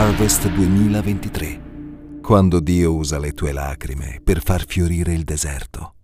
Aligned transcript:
Harvest 0.00 0.46
2023, 0.50 2.20
quando 2.22 2.60
Dio 2.60 2.94
usa 2.94 3.18
le 3.18 3.32
tue 3.32 3.50
lacrime 3.50 4.20
per 4.22 4.40
far 4.40 4.64
fiorire 4.64 5.12
il 5.12 5.24
deserto. 5.24 5.94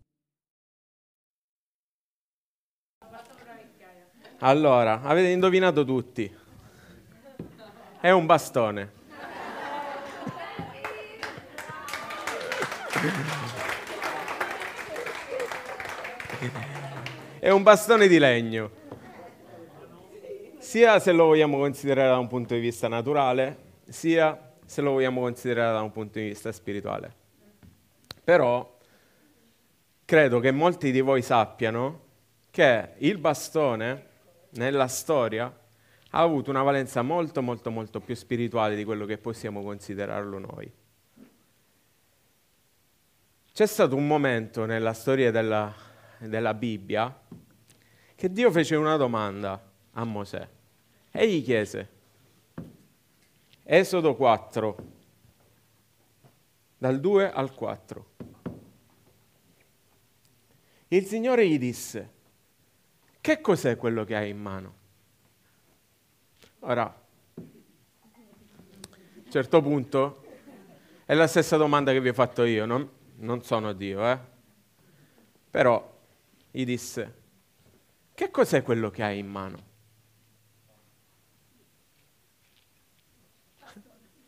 Allora, 4.41 5.01
avete 5.03 5.29
indovinato 5.29 5.85
tutti. 5.85 6.29
È 8.01 8.11
un 8.11 8.27
bastone. 8.27 8.93
È 17.39 17.51
un 17.51 17.63
bastone 17.63 18.09
di 18.09 18.19
legno. 18.19 18.71
Sia 20.59 20.99
se 20.99 21.13
lo 21.13 21.27
vogliamo 21.27 21.59
considerare 21.59 22.09
da 22.09 22.19
un 22.19 22.27
punto 22.27 22.55
di 22.55 22.61
vista 22.61 22.89
naturale, 22.89 23.64
sia 23.89 24.53
se 24.65 24.81
lo 24.81 24.93
vogliamo 24.93 25.21
considerare 25.21 25.73
da 25.73 25.83
un 25.83 25.93
punto 25.93 26.19
di 26.19 26.27
vista 26.27 26.51
spirituale. 26.53 27.15
Però 28.23 28.79
credo 30.05 30.41
che 30.41 30.51
molti 30.51 30.91
di 30.91 31.01
voi 31.01 31.23
sappiano 31.23 32.03
che 32.51 32.95
il 32.99 33.19
bastone 33.19 34.07
nella 34.51 34.87
storia 34.87 35.45
ha 36.11 36.21
avuto 36.21 36.51
una 36.51 36.63
valenza 36.63 37.03
molto 37.03 37.43
molto 37.43 37.71
molto 37.71 38.01
più 38.01 38.15
spirituale 38.15 38.77
di 38.77 38.85
quello 38.85 39.05
che 39.05 39.19
possiamo 39.19 39.63
considerarlo 39.63 40.39
noi. 40.39 40.73
C'è 43.53 43.67
stato 43.67 43.95
un 43.95 44.07
momento 44.07 44.65
nella 44.65 44.93
storia 44.93 45.31
della, 45.31 45.73
della 46.19 46.55
Bibbia 46.55 47.21
che 48.15 48.33
Dio 48.33 48.51
fece 48.51 48.77
una 48.77 48.97
domanda 48.97 49.71
a 49.93 50.05
Mosè 50.05 50.49
e 51.11 51.29
gli 51.29 51.43
chiese, 51.43 51.89
Esodo 53.67 54.15
4, 54.15 54.77
dal 56.77 57.01
2 57.01 57.33
al 57.33 57.55
4. 57.55 58.07
Il 60.89 61.07
Signore 61.07 61.49
gli 61.49 61.59
disse, 61.59 62.11
che 63.23 63.41
cos'è 63.41 63.79
quello 63.79 64.05
che 64.05 64.17
hai 64.17 64.29
in 64.29 64.39
mano? 64.39 64.75
Ora, 66.61 66.83
a 66.85 66.93
un 67.37 69.31
certo 69.31 69.63
punto, 69.63 70.27
è 71.07 71.15
la 71.15 71.27
stessa 71.27 71.57
domanda 71.57 71.93
che 71.93 72.03
vi 72.03 72.11
ho 72.11 72.15
fatto 72.15 72.45
io, 72.45 72.67
non, 72.67 72.87
non 73.17 73.43
sono 73.43 73.73
Dio, 73.73 74.07
eh? 74.07 74.19
Però 75.51 76.01
gli 76.51 76.67
disse, 76.67 77.15
che 78.13 78.31
cos'è 78.31 78.63
quello 78.63 78.91
che 78.91 79.03
hai 79.03 79.21
in 79.21 79.29
mano? 79.29 79.73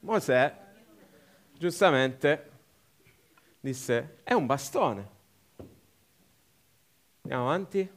Mosè 0.06 0.56
giustamente 1.58 2.50
disse, 3.58 4.18
è 4.22 4.34
un 4.34 4.46
bastone. 4.46 5.08
Andiamo 7.22 7.48
avanti. 7.48 7.90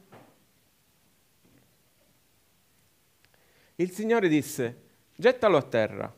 Il 3.76 3.90
Signore 3.92 4.28
disse, 4.28 4.82
gettalo 5.14 5.56
a 5.56 5.62
terra. 5.62 6.12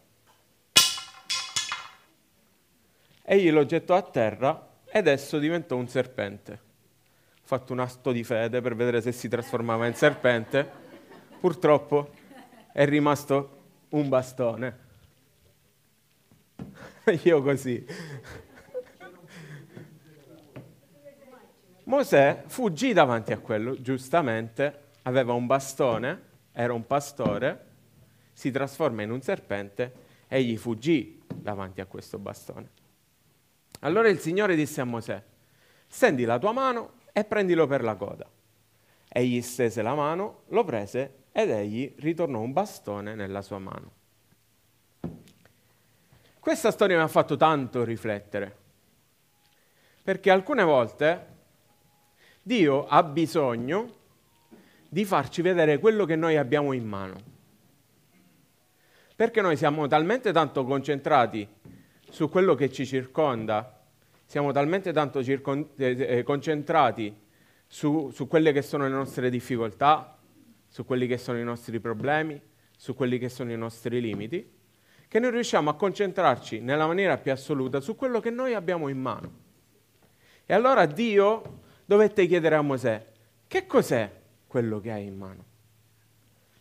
Egli 3.24 3.50
lo 3.50 3.66
gettò 3.66 3.94
a 3.94 4.02
terra 4.02 4.80
ed 4.86 5.06
esso 5.06 5.38
diventò 5.38 5.76
un 5.76 5.88
serpente. 5.88 6.52
Ho 6.52 7.44
fatto 7.44 7.74
un 7.74 7.80
atto 7.80 8.12
di 8.12 8.24
fede 8.24 8.62
per 8.62 8.74
vedere 8.74 9.02
se 9.02 9.12
si 9.12 9.28
trasformava 9.28 9.86
in 9.86 9.94
serpente. 9.94 10.70
Purtroppo 11.38 12.14
è 12.72 12.86
rimasto 12.86 13.64
un 13.90 14.08
bastone. 14.08 14.81
Io 17.24 17.42
così. 17.42 17.84
Mosè 21.84 22.44
fuggì 22.46 22.92
davanti 22.92 23.32
a 23.32 23.38
quello, 23.38 23.80
giustamente, 23.80 24.90
aveva 25.02 25.32
un 25.32 25.46
bastone, 25.46 26.22
era 26.52 26.72
un 26.72 26.86
pastore, 26.86 27.66
si 28.32 28.50
trasforma 28.50 29.02
in 29.02 29.10
un 29.10 29.20
serpente 29.20 29.92
e 30.28 30.38
egli 30.38 30.56
fuggì 30.56 31.20
davanti 31.34 31.80
a 31.80 31.86
questo 31.86 32.18
bastone. 32.18 32.70
Allora 33.80 34.08
il 34.08 34.20
Signore 34.20 34.54
disse 34.54 34.80
a 34.80 34.84
Mosè, 34.84 35.20
stendi 35.88 36.24
la 36.24 36.38
tua 36.38 36.52
mano 36.52 37.00
e 37.12 37.24
prendilo 37.24 37.66
per 37.66 37.82
la 37.82 37.96
coda. 37.96 38.30
Egli 39.08 39.42
stese 39.42 39.82
la 39.82 39.94
mano, 39.94 40.42
lo 40.48 40.64
prese 40.64 41.24
ed 41.32 41.50
egli 41.50 41.92
ritornò 41.98 42.38
un 42.40 42.52
bastone 42.52 43.16
nella 43.16 43.42
sua 43.42 43.58
mano. 43.58 44.01
Questa 46.42 46.72
storia 46.72 46.96
mi 46.96 47.04
ha 47.04 47.06
fatto 47.06 47.36
tanto 47.36 47.84
riflettere, 47.84 48.56
perché 50.02 50.28
alcune 50.28 50.64
volte 50.64 51.26
Dio 52.42 52.84
ha 52.88 53.04
bisogno 53.04 53.94
di 54.88 55.04
farci 55.04 55.40
vedere 55.40 55.78
quello 55.78 56.04
che 56.04 56.16
noi 56.16 56.36
abbiamo 56.36 56.72
in 56.72 56.84
mano. 56.84 57.22
Perché 59.14 59.40
noi 59.40 59.56
siamo 59.56 59.86
talmente 59.86 60.32
tanto 60.32 60.64
concentrati 60.64 61.46
su 62.10 62.28
quello 62.28 62.56
che 62.56 62.72
ci 62.72 62.86
circonda, 62.86 63.80
siamo 64.24 64.50
talmente 64.50 64.92
tanto 64.92 65.22
circon- 65.22 65.68
eh, 65.76 65.96
eh 66.18 66.22
concentrati 66.24 67.16
su, 67.68 68.10
su 68.10 68.26
quelle 68.26 68.50
che 68.50 68.62
sono 68.62 68.82
le 68.82 68.90
nostre 68.90 69.30
difficoltà, 69.30 70.18
su 70.66 70.84
quelli 70.84 71.06
che 71.06 71.18
sono 71.18 71.38
i 71.38 71.44
nostri 71.44 71.78
problemi, 71.78 72.42
su 72.76 72.96
quelli 72.96 73.18
che 73.18 73.28
sono 73.28 73.52
i 73.52 73.56
nostri 73.56 74.00
limiti, 74.00 74.60
che 75.12 75.18
noi 75.18 75.30
riusciamo 75.32 75.68
a 75.68 75.74
concentrarci 75.74 76.60
nella 76.60 76.86
maniera 76.86 77.18
più 77.18 77.32
assoluta 77.32 77.80
su 77.80 77.96
quello 77.96 78.18
che 78.18 78.30
noi 78.30 78.54
abbiamo 78.54 78.88
in 78.88 78.98
mano. 78.98 79.32
E 80.46 80.54
allora 80.54 80.86
Dio 80.86 81.60
dovette 81.84 82.26
chiedere 82.26 82.54
a 82.54 82.62
Mosè, 82.62 83.04
che 83.46 83.66
cos'è 83.66 84.10
quello 84.46 84.80
che 84.80 84.90
hai 84.90 85.04
in 85.04 85.18
mano? 85.18 85.44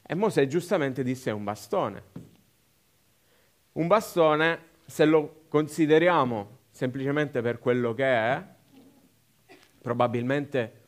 E 0.06 0.16
Mosè 0.16 0.48
giustamente 0.48 1.02
disse 1.02 1.30
è 1.30 1.34
un 1.34 1.46
bastone. 1.46 2.04
Un 3.72 3.88
bastone, 3.88 4.64
se 4.86 5.06
lo 5.06 5.44
consideriamo 5.48 6.58
semplicemente 6.72 7.42
per 7.42 7.58
quello 7.58 7.94
che 7.94 8.04
è, 8.04 8.46
probabilmente 9.82 10.82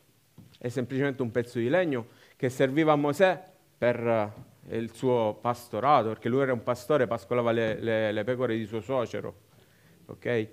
è 0.58 0.68
semplicemente 0.68 1.22
un 1.22 1.30
pezzo 1.30 1.58
di 1.58 1.70
legno 1.70 2.08
che 2.36 2.50
serviva 2.50 2.92
a 2.92 2.96
Mosè 2.96 3.42
per 3.78 4.52
il 4.70 4.92
suo 4.92 5.38
pastorato, 5.40 6.08
perché 6.08 6.28
lui 6.28 6.40
era 6.40 6.52
un 6.52 6.62
pastore, 6.62 7.06
pascolava 7.06 7.52
le, 7.52 7.80
le, 7.80 8.12
le 8.12 8.24
pecore 8.24 8.56
di 8.56 8.64
suo 8.66 8.80
suocero. 8.80 9.34
Okay? 10.06 10.48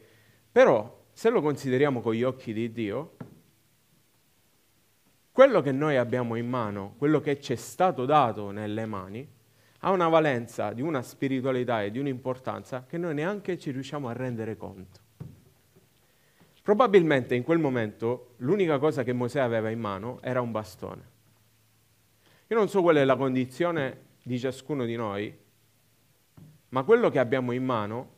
Però, 0.51 1.05
se 1.11 1.29
lo 1.29 1.41
consideriamo 1.41 2.01
con 2.01 2.13
gli 2.13 2.23
occhi 2.23 2.53
di 2.53 2.71
Dio, 2.71 3.15
quello 5.31 5.61
che 5.61 5.71
noi 5.71 5.95
abbiamo 5.95 6.35
in 6.35 6.47
mano, 6.47 6.95
quello 6.97 7.21
che 7.21 7.39
ci 7.39 7.53
è 7.53 7.55
stato 7.55 8.05
dato 8.05 8.51
nelle 8.51 8.85
mani, 8.85 9.27
ha 9.83 9.91
una 9.91 10.09
valenza 10.09 10.73
di 10.73 10.81
una 10.81 11.01
spiritualità 11.01 11.83
e 11.83 11.89
di 11.89 11.99
un'importanza 11.99 12.85
che 12.87 12.97
noi 12.97 13.13
neanche 13.13 13.57
ci 13.57 13.71
riusciamo 13.71 14.07
a 14.09 14.13
rendere 14.13 14.57
conto. 14.57 14.99
Probabilmente 16.61 17.33
in 17.33 17.43
quel 17.43 17.57
momento 17.57 18.35
l'unica 18.37 18.77
cosa 18.77 19.03
che 19.03 19.13
Mosè 19.13 19.39
aveva 19.39 19.69
in 19.69 19.79
mano 19.79 20.19
era 20.21 20.41
un 20.41 20.51
bastone. 20.51 21.10
Io 22.51 22.57
non 22.57 22.67
so 22.67 22.81
qual 22.81 22.97
è 22.97 23.05
la 23.05 23.15
condizione 23.15 24.07
di 24.21 24.37
ciascuno 24.37 24.83
di 24.83 24.97
noi, 24.97 25.33
ma 26.67 26.83
quello 26.83 27.09
che 27.09 27.17
abbiamo 27.17 27.53
in 27.53 27.63
mano, 27.63 28.15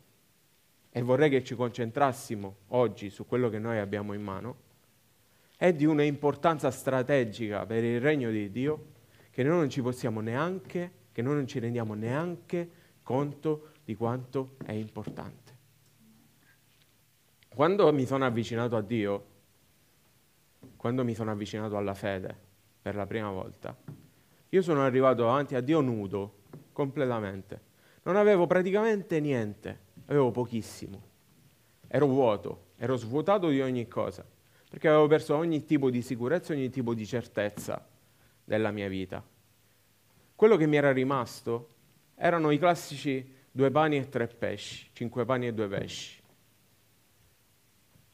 e 0.90 1.04
vorrei 1.04 1.30
che 1.30 1.44
ci 1.44 1.54
concentrassimo 1.54 2.56
oggi 2.70 3.12
su 3.12 3.28
quello 3.28 3.48
che 3.50 3.60
noi 3.60 3.78
abbiamo 3.78 4.14
in 4.14 4.24
mano, 4.24 4.56
è 5.56 5.72
di 5.72 5.86
una 5.86 6.02
importanza 6.02 6.72
strategica 6.72 7.68
per 7.68 7.84
il 7.84 8.02
regno 8.02 8.32
di 8.32 8.50
Dio 8.50 8.86
che 9.30 9.44
noi 9.44 9.56
non 9.56 9.70
ci 9.70 9.84
possiamo 9.84 10.20
neanche, 10.20 10.92
che 11.12 11.22
noi 11.22 11.36
non 11.36 11.46
ci 11.46 11.60
rendiamo 11.60 11.94
neanche 11.94 12.68
conto 13.04 13.74
di 13.86 13.96
quanto 13.96 14.56
è 14.66 14.72
importante. 14.72 15.56
Quando 17.50 17.94
mi 17.94 18.08
sono 18.08 18.26
avvicinato 18.26 18.76
a 18.76 18.82
Dio, 18.82 19.26
quando 20.76 21.04
mi 21.04 21.14
sono 21.14 21.30
avvicinato 21.30 21.78
alla 21.78 21.94
fede 21.94 22.36
per 22.82 22.96
la 22.96 23.06
prima 23.06 23.30
volta, 23.30 24.02
io 24.54 24.62
sono 24.62 24.84
arrivato 24.84 25.24
davanti 25.24 25.56
a 25.56 25.62
Dio 25.62 25.82
nudo, 25.82 26.42
completamente. 26.74 27.60
Non 28.04 28.18
avevo 28.18 28.46
praticamente 28.46 29.20
niente, 29.20 29.80
avevo 30.06 30.30
pochissimo. 30.30 31.02
Ero 31.88 32.06
vuoto, 32.06 32.66
ero 32.78 32.96
svuotato 32.96 33.50
di 33.50 33.62
ogni 33.62 33.88
cosa, 33.88 34.24
perché 34.70 34.88
avevo 34.88 35.08
perso 35.08 35.36
ogni 35.36 35.66
tipo 35.66 35.90
di 35.90 36.04
sicurezza, 36.04 36.54
ogni 36.54 36.70
tipo 36.70 36.94
di 36.94 37.04
certezza 37.04 37.84
della 38.44 38.70
mia 38.70 38.88
vita. 38.88 39.24
Quello 40.36 40.56
che 40.56 40.68
mi 40.68 40.76
era 40.76 40.92
rimasto 40.92 41.70
erano 42.14 42.52
i 42.52 42.60
classici 42.60 43.28
due 43.50 43.72
pani 43.72 43.98
e 43.98 44.08
tre 44.08 44.28
pesci, 44.28 44.88
cinque 44.94 45.26
pani 45.26 45.48
e 45.48 45.54
due 45.54 45.68
pesci. 45.68 46.22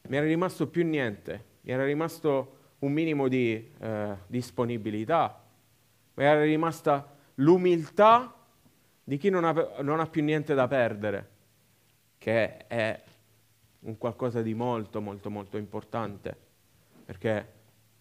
Mi 0.08 0.16
era 0.16 0.24
rimasto 0.24 0.66
più 0.68 0.86
niente, 0.86 1.44
mi 1.60 1.72
era 1.72 1.84
rimasto 1.84 2.56
un 2.78 2.92
minimo 2.92 3.28
di 3.28 3.72
eh, 3.78 4.16
disponibilità, 4.26 5.39
mi 6.20 6.26
era 6.26 6.42
rimasta 6.42 7.16
l'umiltà 7.36 8.34
di 9.02 9.16
chi 9.16 9.30
non 9.30 9.44
ha, 9.44 9.80
non 9.80 10.00
ha 10.00 10.06
più 10.06 10.22
niente 10.22 10.52
da 10.52 10.68
perdere, 10.68 11.30
che 12.18 12.66
è 12.66 13.02
un 13.80 13.96
qualcosa 13.96 14.42
di 14.42 14.52
molto, 14.52 15.00
molto, 15.00 15.30
molto 15.30 15.56
importante, 15.56 16.36
perché 17.06 17.52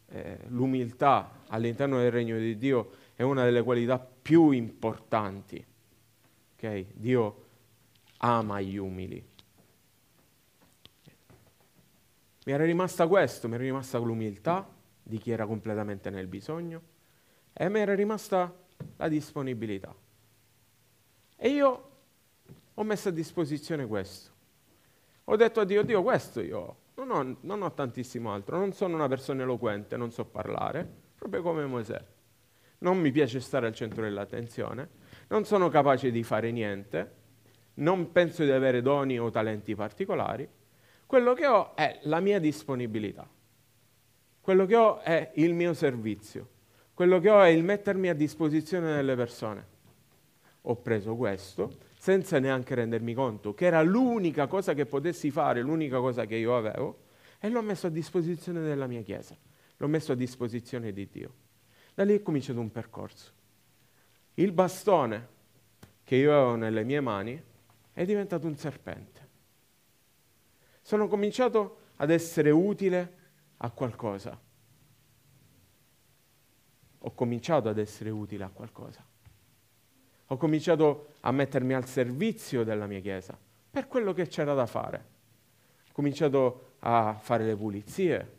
eh, 0.08 0.38
l'umiltà 0.48 1.44
all'interno 1.48 2.00
del 2.00 2.12
regno 2.12 2.38
di 2.38 2.58
Dio 2.58 2.92
è 3.16 3.24
una 3.24 3.46
delle 3.46 3.64
qualità 3.64 3.98
più 4.00 4.52
importanti. 4.52 5.66
Okay? 6.58 6.88
Dio 6.96 7.46
ama 8.18 8.60
gli 8.60 8.76
umili. 8.76 9.26
Mi 12.44 12.52
era 12.52 12.66
rimasta 12.66 13.08
questo, 13.08 13.48
mi 13.48 13.54
era 13.54 13.64
rimasta 13.64 13.98
l'umiltà 13.98 14.68
di 15.02 15.18
chi 15.20 15.32
era 15.32 15.46
completamente 15.46 16.10
nel 16.10 16.28
bisogno 16.28 16.98
e 17.62 17.68
mi 17.68 17.80
era 17.82 17.94
rimasta 17.94 18.56
la 18.96 19.10
disponibilità. 19.10 19.94
E 21.36 21.50
io 21.50 21.90
ho 22.74 22.84
messo 22.84 23.10
a 23.10 23.12
disposizione 23.12 23.86
questo. 23.86 24.32
Ho 25.26 25.36
detto 25.36 25.60
a 25.60 25.66
Dio, 25.66 25.84
Dio, 25.84 26.02
questo 26.02 26.40
io. 26.40 26.78
Non 26.96 27.12
ho, 27.12 27.38
non 27.42 27.62
ho 27.62 27.74
tantissimo 27.74 28.32
altro, 28.32 28.58
non 28.58 28.72
sono 28.72 28.96
una 28.96 29.10
persona 29.10 29.44
eloquente, 29.44 29.98
non 29.98 30.10
so 30.10 30.24
parlare, 30.24 30.90
proprio 31.16 31.42
come 31.42 31.66
Mosè. 31.66 32.02
Non 32.78 32.98
mi 32.98 33.12
piace 33.12 33.42
stare 33.42 33.68
al 33.68 33.76
centro 33.76 34.04
dell'attenzione, 34.04 34.88
non 35.28 35.44
sono 35.44 35.68
capace 35.68 36.12
di 36.12 36.24
fare 36.24 36.52
niente, 36.52 37.16
non 37.76 38.14
penso 38.14 38.46
di 38.46 38.52
avere 38.52 38.82
doni 38.82 39.20
o 39.20 39.30
talenti 39.32 39.76
particolari. 39.76 40.48
Quello 41.06 41.34
che 41.34 41.46
ho 41.46 41.76
è 41.76 42.00
la 42.04 42.22
mia 42.22 42.40
disponibilità. 42.40 43.30
Quello 44.40 44.66
che 44.66 44.76
ho 44.78 45.00
è 45.02 45.32
il 45.36 45.54
mio 45.54 45.74
servizio. 45.74 46.58
Quello 47.00 47.22
che 47.22 47.30
ho 47.30 47.42
è 47.42 47.48
il 47.48 47.64
mettermi 47.64 48.10
a 48.10 48.14
disposizione 48.14 48.94
delle 48.94 49.16
persone. 49.16 49.66
Ho 50.64 50.76
preso 50.82 51.16
questo 51.16 51.78
senza 51.98 52.40
neanche 52.40 52.76
rendermi 52.76 53.14
conto 53.14 53.54
che 53.54 53.68
era 53.68 53.82
l'unica 53.82 54.48
cosa 54.48 54.74
che 54.74 54.86
potessi 54.86 55.32
fare, 55.32 55.62
l'unica 55.62 56.00
cosa 56.00 56.26
che 56.26 56.36
io 56.36 56.58
avevo, 56.58 57.04
e 57.40 57.48
l'ho 57.48 57.62
messo 57.62 57.88
a 57.88 57.90
disposizione 57.90 58.60
della 58.60 58.86
mia 58.86 59.02
Chiesa, 59.02 59.34
l'ho 59.78 59.88
messo 59.88 60.12
a 60.12 60.16
disposizione 60.16 60.92
di 60.92 61.08
Dio. 61.10 61.34
Da 61.94 62.04
lì 62.04 62.16
è 62.16 62.22
cominciato 62.22 62.60
un 62.60 62.70
percorso. 62.70 63.32
Il 64.34 64.52
bastone 64.52 65.28
che 66.04 66.18
io 66.18 66.34
avevo 66.34 66.56
nelle 66.56 66.84
mie 66.84 67.00
mani 67.00 67.42
è 67.94 68.04
diventato 68.04 68.46
un 68.46 68.58
serpente. 68.58 69.28
Sono 70.82 71.08
cominciato 71.08 71.78
ad 71.96 72.10
essere 72.10 72.50
utile 72.50 73.14
a 73.56 73.72
qualcosa. 73.72 74.48
Ho 77.00 77.12
cominciato 77.12 77.70
ad 77.70 77.78
essere 77.78 78.10
utile 78.10 78.44
a 78.44 78.50
qualcosa. 78.50 79.04
Ho 80.28 80.38
cominciato 80.38 81.14
a 81.22 81.32
mettermi 81.32 81.74
al 81.74 81.86
servizio 81.86 82.64
della 82.64 82.86
mia 82.86 83.00
chiesa 83.00 83.38
per 83.72 83.88
quello 83.88 84.14
che 84.14 84.28
c'era 84.28 84.54
da 84.54 84.66
fare. 84.66 85.06
Ho 85.90 85.92
cominciato 85.94 86.74
a 86.80 87.18
fare 87.20 87.46
le 87.46 87.56
pulizie, 87.56 88.32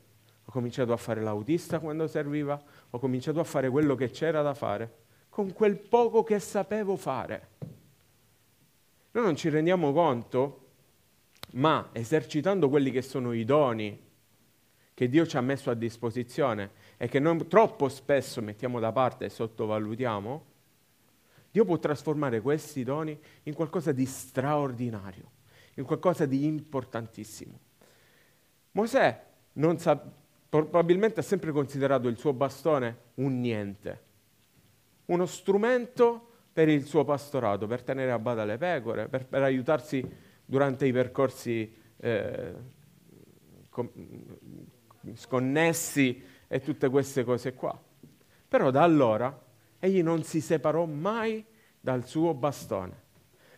ho 0.45 0.53
cominciato 0.53 0.93
a 0.93 0.97
fare 0.97 1.21
l'autista 1.21 1.79
quando 1.79 2.07
serviva, 2.07 2.61
ho 2.91 2.99
cominciato 2.99 3.41
a 3.41 3.45
fare 3.45 3.69
quello 3.71 3.95
che 3.95 4.11
c'era 4.11 4.43
da 4.43 4.55
fare 4.55 4.99
con 5.31 5.53
quel 5.53 5.77
poco 5.77 6.23
che 6.23 6.39
sapevo 6.39 6.97
fare. 6.97 7.49
Noi 9.13 9.25
non 9.25 9.37
ci 9.37 9.49
rendiamo 9.49 9.93
conto, 9.93 10.67
ma 11.53 11.89
esercitando 11.93 12.69
quelli 12.69 12.91
che 12.91 13.03
sono 13.03 13.33
i 13.33 13.45
doni 13.45 14.09
che 14.93 15.09
Dio 15.09 15.27
ci 15.27 15.37
ha 15.37 15.41
messo 15.41 15.71
a 15.71 15.75
disposizione 15.75 16.71
e 17.03 17.09
che 17.09 17.19
noi 17.19 17.47
troppo 17.47 17.89
spesso 17.89 18.43
mettiamo 18.43 18.79
da 18.79 18.93
parte 18.93 19.25
e 19.25 19.31
sottovalutiamo, 19.31 20.45
Dio 21.51 21.65
può 21.65 21.79
trasformare 21.79 22.43
questi 22.43 22.85
doni 22.85 23.19
in 23.45 23.55
qualcosa 23.55 23.91
di 23.91 24.05
straordinario, 24.05 25.31
in 25.77 25.85
qualcosa 25.85 26.27
di 26.27 26.45
importantissimo. 26.45 27.59
Mosè 28.73 29.25
sa, 29.77 30.13
probabilmente 30.47 31.21
ha 31.21 31.23
sempre 31.23 31.53
considerato 31.53 32.07
il 32.07 32.19
suo 32.19 32.35
bastone 32.35 32.99
un 33.15 33.41
niente, 33.41 34.03
uno 35.07 35.25
strumento 35.25 36.29
per 36.53 36.69
il 36.69 36.85
suo 36.85 37.05
pastorato, 37.05 37.67
per 37.67 37.83
tenere 37.83 38.11
a 38.11 38.19
bada 38.19 38.45
le 38.45 38.59
pecore, 38.59 39.09
per, 39.09 39.25
per 39.25 39.43
aiutarsi 39.43 40.07
durante 40.45 40.87
i 40.87 40.93
percorsi 40.93 41.75
eh, 41.97 42.55
com- 43.71 43.91
sconnessi 45.15 46.30
e 46.53 46.61
tutte 46.61 46.89
queste 46.89 47.23
cose 47.23 47.55
qua. 47.55 47.81
Però 48.49 48.73
da 48.73 48.83
allora 48.83 49.41
egli 49.79 50.03
non 50.03 50.25
si 50.25 50.41
separò 50.41 50.85
mai 50.85 51.45
dal 51.79 52.05
suo 52.05 52.35
bastone. 52.35 53.09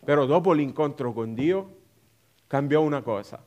Però 0.04 0.26
dopo 0.26 0.52
l'incontro 0.52 1.14
con 1.14 1.32
Dio 1.32 1.78
cambiò 2.46 2.82
una 2.82 3.00
cosa. 3.00 3.42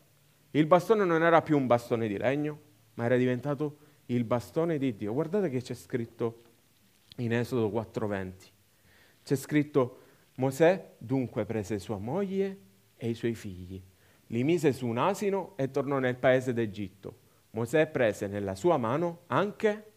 Il 0.50 0.66
bastone 0.66 1.06
non 1.06 1.22
era 1.22 1.44
più 1.44 1.58
un 1.58 1.68
bastone 1.68 2.08
di 2.08 2.18
legno, 2.18 2.60
ma 2.96 3.06
era 3.06 3.18
diventato 3.18 3.78
il 4.08 4.24
bastone 4.24 4.80
di 4.80 4.96
Dio. 4.96 5.14
Guardate 5.14 5.50
che 5.50 5.62
c'è 5.62 5.76
scritto 5.76 6.42
in 7.18 7.32
Esodo 7.32 7.70
4:20. 7.70 8.52
C'è 9.24 9.36
scritto 9.36 10.00
Mosè 10.38 10.96
dunque 10.98 11.46
prese 11.46 11.78
sua 11.78 12.00
moglie 12.00 12.58
e 12.98 13.10
i 13.10 13.14
suoi 13.14 13.36
figli, 13.36 13.82
li 14.28 14.44
mise 14.44 14.74
su 14.74 14.88
un 14.88 14.98
asino 14.98 15.54
e 15.56 15.70
tornò 15.70 16.00
nel 16.00 16.16
paese 16.16 16.52
d'Egitto. 16.52 17.24
Mosè 17.56 17.88
prese 17.88 18.28
nella 18.28 18.54
sua 18.54 18.76
mano 18.76 19.22
anche 19.28 19.92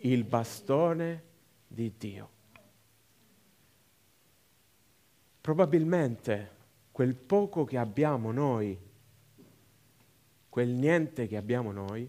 il 0.00 0.22
bastone 0.24 1.22
di 1.66 1.94
Dio. 1.96 2.28
Probabilmente 5.40 6.58
quel 6.92 7.14
poco 7.14 7.64
che 7.64 7.78
abbiamo 7.78 8.32
noi, 8.32 8.78
quel 10.50 10.68
niente 10.68 11.26
che 11.26 11.38
abbiamo 11.38 11.72
noi, 11.72 12.08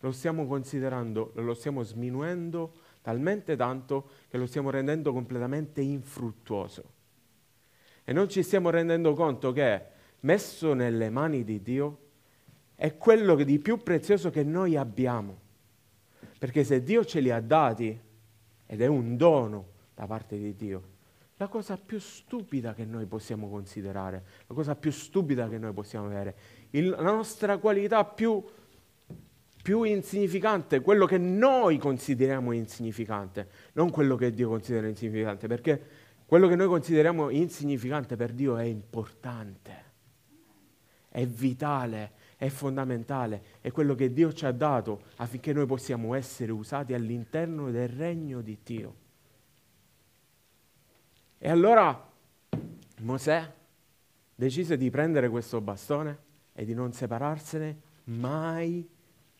lo 0.00 0.12
stiamo 0.12 0.46
considerando, 0.46 1.32
lo 1.36 1.54
stiamo 1.54 1.82
sminuendo 1.82 2.74
talmente 3.00 3.56
tanto 3.56 4.10
che 4.28 4.36
lo 4.36 4.44
stiamo 4.44 4.68
rendendo 4.68 5.14
completamente 5.14 5.80
infruttuoso. 5.80 6.92
E 8.04 8.12
non 8.12 8.28
ci 8.28 8.42
stiamo 8.42 8.68
rendendo 8.68 9.14
conto 9.14 9.50
che 9.52 9.82
messo 10.20 10.74
nelle 10.74 11.08
mani 11.08 11.42
di 11.42 11.62
Dio 11.62 12.03
è 12.74 12.96
quello 12.96 13.34
di 13.36 13.58
più 13.58 13.82
prezioso 13.82 14.30
che 14.30 14.42
noi 14.42 14.76
abbiamo. 14.76 15.40
Perché 16.38 16.64
se 16.64 16.82
Dio 16.82 17.04
ce 17.04 17.20
li 17.20 17.30
ha 17.30 17.40
dati, 17.40 17.98
ed 18.66 18.80
è 18.80 18.86
un 18.86 19.16
dono 19.16 19.68
da 19.94 20.06
parte 20.06 20.36
di 20.36 20.54
Dio. 20.54 20.92
La 21.36 21.48
cosa 21.48 21.76
più 21.76 21.98
stupida 21.98 22.74
che 22.74 22.84
noi 22.84 23.06
possiamo 23.06 23.48
considerare, 23.48 24.24
la 24.46 24.54
cosa 24.54 24.76
più 24.76 24.90
stupida 24.90 25.48
che 25.48 25.58
noi 25.58 25.72
possiamo 25.72 26.06
avere, 26.06 26.36
il, 26.70 26.88
la 26.88 27.02
nostra 27.02 27.58
qualità 27.58 28.04
più, 28.04 28.42
più 29.62 29.82
insignificante, 29.82 30.80
quello 30.80 31.06
che 31.06 31.18
noi 31.18 31.78
consideriamo 31.78 32.52
insignificante, 32.52 33.48
non 33.72 33.90
quello 33.90 34.16
che 34.16 34.30
Dio 34.30 34.48
considera 34.48 34.86
insignificante, 34.86 35.48
perché 35.48 35.82
quello 36.26 36.48
che 36.48 36.56
noi 36.56 36.68
consideriamo 36.68 37.30
insignificante 37.30 38.16
per 38.16 38.32
Dio 38.32 38.56
è 38.56 38.64
importante, 38.64 39.84
è 41.08 41.26
vitale, 41.26 42.12
è 42.36 42.48
fondamentale, 42.48 43.42
è 43.60 43.70
quello 43.70 43.94
che 43.94 44.12
Dio 44.12 44.32
ci 44.32 44.44
ha 44.46 44.52
dato 44.52 45.02
affinché 45.16 45.52
noi 45.52 45.66
possiamo 45.66 46.14
essere 46.14 46.52
usati 46.52 46.94
all'interno 46.94 47.70
del 47.70 47.88
regno 47.88 48.40
di 48.40 48.58
Dio. 48.62 48.94
E 51.38 51.48
allora 51.48 52.10
Mosè 53.00 53.52
decise 54.34 54.76
di 54.76 54.90
prendere 54.90 55.28
questo 55.28 55.60
bastone 55.60 56.18
e 56.52 56.64
di 56.64 56.74
non 56.74 56.92
separarsene 56.92 57.80
mai 58.04 58.88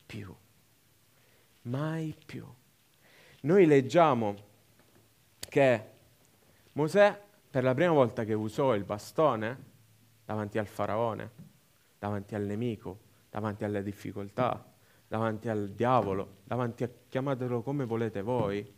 più. 0.05 0.35
Mai 1.63 2.15
più. 2.25 2.47
Noi 3.43 3.67
leggiamo 3.67 4.35
che 5.39 5.93
Mosè, 6.73 7.21
per 7.51 7.63
la 7.63 7.75
prima 7.75 7.93
volta 7.93 8.25
che 8.25 8.35
usò 8.35 8.75
il 8.75 8.85
bastone 8.85 9.73
davanti 10.25 10.59
al 10.59 10.67
faraone, 10.67 11.31
davanti 12.05 12.35
al 12.35 12.43
nemico, 12.43 12.99
davanti 13.31 13.65
alle 13.65 13.83
difficoltà, 13.83 14.63
davanti 15.09 15.49
al 15.49 15.71
diavolo, 15.71 16.41
davanti 16.45 16.85
a 16.85 16.91
chiamatelo 17.09 17.63
come 17.63 17.87
volete 17.87 18.21
voi, 18.21 18.71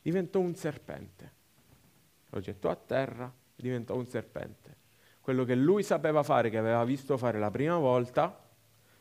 diventò 0.00 0.40
un 0.40 0.54
serpente. 0.54 1.32
Lo 2.30 2.40
gettò 2.40 2.70
a 2.70 2.76
terra 2.76 3.30
diventò 3.54 3.94
un 3.94 4.06
serpente. 4.06 4.76
Quello 5.20 5.44
che 5.44 5.54
lui 5.54 5.82
sapeva 5.82 6.22
fare, 6.22 6.48
che 6.48 6.56
aveva 6.56 6.82
visto 6.84 7.18
fare 7.18 7.38
la 7.38 7.50
prima 7.50 7.76
volta, 7.76 8.42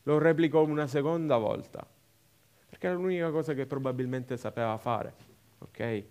lo 0.04 0.18
replicò 0.18 0.66
una 0.66 0.86
seconda 0.86 1.38
volta, 1.38 1.88
perché 2.68 2.88
era 2.88 2.96
l'unica 2.98 3.32
cosa 3.32 3.54
che 3.54 3.66
probabilmente 3.66 4.36
sapeva 4.36 4.78
fare. 4.78 5.14
Ok? 5.60 5.80
E 5.80 6.06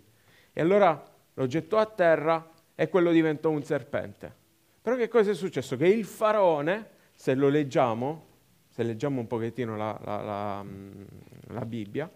allora 0.54 0.98
lo 1.34 1.46
gettò 1.46 1.76
a 1.76 1.84
terra 1.84 2.48
e 2.74 2.88
quello 2.88 3.12
diventò 3.12 3.50
un 3.50 3.62
serpente. 3.62 4.46
Però 4.80 4.96
che 4.96 5.08
cosa 5.08 5.30
è 5.30 5.34
successo? 5.34 5.76
Che 5.76 5.86
il 5.86 6.04
faraone, 6.04 6.88
se 7.14 7.34
lo 7.34 7.48
leggiamo, 7.48 8.26
se 8.68 8.82
leggiamo 8.82 9.20
un 9.20 9.26
pochettino 9.26 9.76
la, 9.76 9.98
la, 10.04 10.22
la, 10.22 10.62
mm, 10.62 11.02
la 11.48 11.64
Bibbia, 11.64 12.10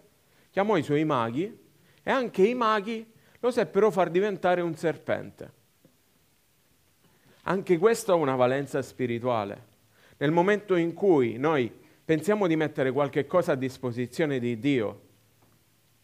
chiamò 0.49 0.77
i 0.77 0.83
suoi 0.83 1.03
maghi 1.03 1.59
e 2.01 2.11
anche 2.11 2.47
i 2.47 2.53
maghi 2.53 3.05
lo 3.39 3.51
seppero 3.51 3.91
far 3.91 4.09
diventare 4.09 4.61
un 4.61 4.75
serpente. 4.75 5.51
Anche 7.43 7.77
questo 7.77 8.13
ha 8.13 8.15
una 8.15 8.35
valenza 8.35 8.81
spirituale. 8.81 9.71
Nel 10.17 10.31
momento 10.31 10.75
in 10.75 10.93
cui 10.93 11.37
noi 11.37 11.71
pensiamo 12.05 12.47
di 12.47 12.55
mettere 12.55 12.91
qualche 12.91 13.25
cosa 13.25 13.53
a 13.53 13.55
disposizione 13.55 14.39
di 14.39 14.57
Dio, 14.59 15.01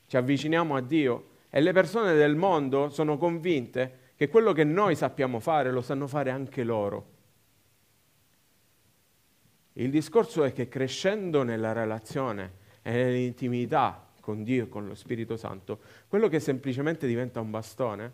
ci 0.07 0.17
avviciniamo 0.17 0.75
a 0.75 0.81
Dio 0.81 1.29
e 1.49 1.61
le 1.61 1.71
persone 1.71 2.13
del 2.15 2.35
mondo 2.35 2.89
sono 2.89 3.17
convinte 3.17 3.98
che 4.19 4.27
quello 4.27 4.51
che 4.51 4.65
noi 4.65 4.97
sappiamo 4.97 5.39
fare 5.39 5.71
lo 5.71 5.81
sanno 5.81 6.05
fare 6.05 6.29
anche 6.29 6.65
loro. 6.65 7.11
Il 9.75 9.91
discorso 9.91 10.43
è 10.43 10.51
che 10.51 10.67
crescendo 10.67 11.43
nella 11.43 11.71
relazione 11.71 12.51
e 12.81 12.91
nell'intimità 12.91 14.09
con 14.19 14.43
Dio 14.43 14.65
e 14.65 14.67
con 14.67 14.85
lo 14.85 14.93
Spirito 14.93 15.37
Santo, 15.37 15.79
quello 16.09 16.27
che 16.27 16.41
semplicemente 16.41 17.07
diventa 17.07 17.39
un 17.39 17.49
bastone 17.49 18.11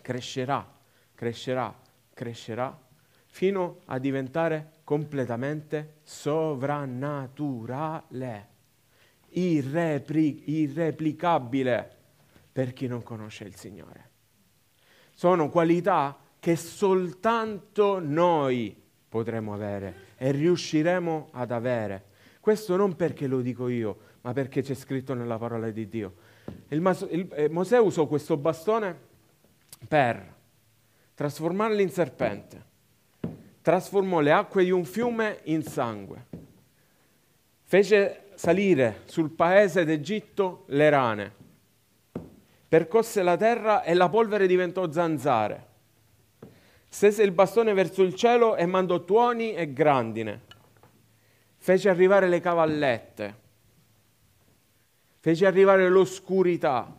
crescerà, 0.00 0.64
crescerà, 1.12 1.76
crescerà 2.14 2.80
fino 3.26 3.80
a 3.86 3.98
diventare 3.98 4.74
completamente 4.84 5.94
sovrannaturale, 6.04 8.48
irrepli- 9.30 10.50
irreplicabile 10.50 11.96
per 12.52 12.72
chi 12.72 12.86
non 12.86 13.02
conosce 13.02 13.42
il 13.42 13.56
Signore. 13.56 14.14
Sono 15.18 15.48
qualità 15.48 16.14
che 16.38 16.56
soltanto 16.56 17.98
noi 18.00 18.76
potremo 19.08 19.54
avere 19.54 20.12
e 20.18 20.30
riusciremo 20.30 21.28
ad 21.32 21.52
avere. 21.52 22.04
Questo 22.38 22.76
non 22.76 22.96
perché 22.96 23.26
lo 23.26 23.40
dico 23.40 23.68
io, 23.68 23.96
ma 24.20 24.34
perché 24.34 24.60
c'è 24.60 24.74
scritto 24.74 25.14
nella 25.14 25.38
parola 25.38 25.70
di 25.70 25.88
Dio. 25.88 26.14
Il 26.68 26.82
Mas- 26.82 27.08
il, 27.10 27.28
eh, 27.32 27.48
Mosè 27.48 27.78
usò 27.78 28.06
questo 28.06 28.36
bastone 28.36 28.94
per 29.88 30.34
trasformarli 31.14 31.80
in 31.80 31.90
serpente, 31.90 32.64
trasformò 33.62 34.20
le 34.20 34.32
acque 34.32 34.64
di 34.64 34.70
un 34.70 34.84
fiume 34.84 35.40
in 35.44 35.62
sangue, 35.62 36.26
fece 37.62 38.24
salire 38.34 39.00
sul 39.06 39.30
paese 39.30 39.86
d'Egitto 39.86 40.64
le 40.66 40.90
rane, 40.90 41.32
percosse 42.68 43.22
la 43.22 43.36
terra 43.36 43.82
e 43.82 43.94
la 43.94 44.08
polvere 44.08 44.46
diventò 44.46 44.90
zanzare, 44.90 45.66
stese 46.88 47.22
il 47.22 47.30
bastone 47.30 47.72
verso 47.72 48.02
il 48.02 48.14
cielo 48.14 48.56
e 48.56 48.66
mandò 48.66 49.04
tuoni 49.04 49.54
e 49.54 49.72
grandine, 49.72 50.42
fece 51.58 51.88
arrivare 51.88 52.28
le 52.28 52.40
cavallette, 52.40 53.40
fece 55.20 55.46
arrivare 55.46 55.88
l'oscurità. 55.88 56.94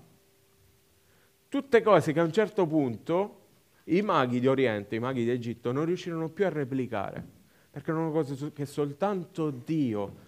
Tutte 1.50 1.81
cose 1.81 2.13
che 2.13 2.19
a 2.19 2.24
un 2.24 2.31
certo 2.31 2.67
punto 2.67 3.45
i 3.86 4.01
maghi 4.01 4.39
di 4.39 4.47
Oriente, 4.47 4.95
i 4.95 5.00
maghi 5.00 5.25
d'Egitto, 5.25 5.71
non 5.71 5.86
riuscirono 5.86 6.29
più 6.29 6.45
a 6.45 6.50
replicare, 6.50 7.25
perché 7.69 7.91
erano 7.91 8.12
cose 8.12 8.51
che 8.51 8.65
soltanto 8.65 9.50
Dio, 9.50 10.25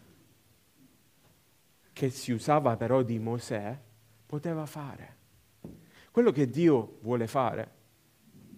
che 1.92 2.10
si 2.10 2.32
usava 2.32 2.78
però 2.78 3.02
di 3.02 3.20
Mosè, 3.20 3.78
poteva 4.26 4.66
fare. 4.66 5.18
Quello 6.20 6.34
che 6.34 6.50
Dio 6.50 6.98
vuole 7.00 7.28
fare 7.28 7.72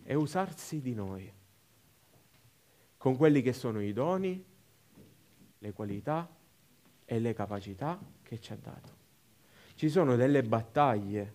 è 0.01 0.15
usarsi 0.15 0.81
di 0.81 0.95
noi, 0.95 1.31
con 2.97 3.15
quelli 3.15 3.43
che 3.43 3.53
sono 3.53 3.79
i 3.81 3.93
doni, 3.93 4.43
le 5.59 5.71
qualità 5.71 6.27
e 7.05 7.19
le 7.19 7.33
capacità 7.35 7.99
che 8.23 8.41
ci 8.41 8.51
ha 8.51 8.57
dato. 8.59 8.89
Ci 9.75 9.89
sono 9.89 10.15
delle 10.15 10.41
battaglie, 10.41 11.33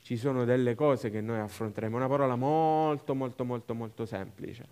ci 0.00 0.16
sono 0.16 0.46
delle 0.46 0.74
cose 0.74 1.10
che 1.10 1.20
noi 1.20 1.40
affronteremo, 1.40 1.94
una 1.94 2.08
parola 2.08 2.36
molto, 2.36 3.14
molto, 3.14 3.44
molto, 3.44 3.74
molto 3.74 4.06
semplice. 4.06 4.66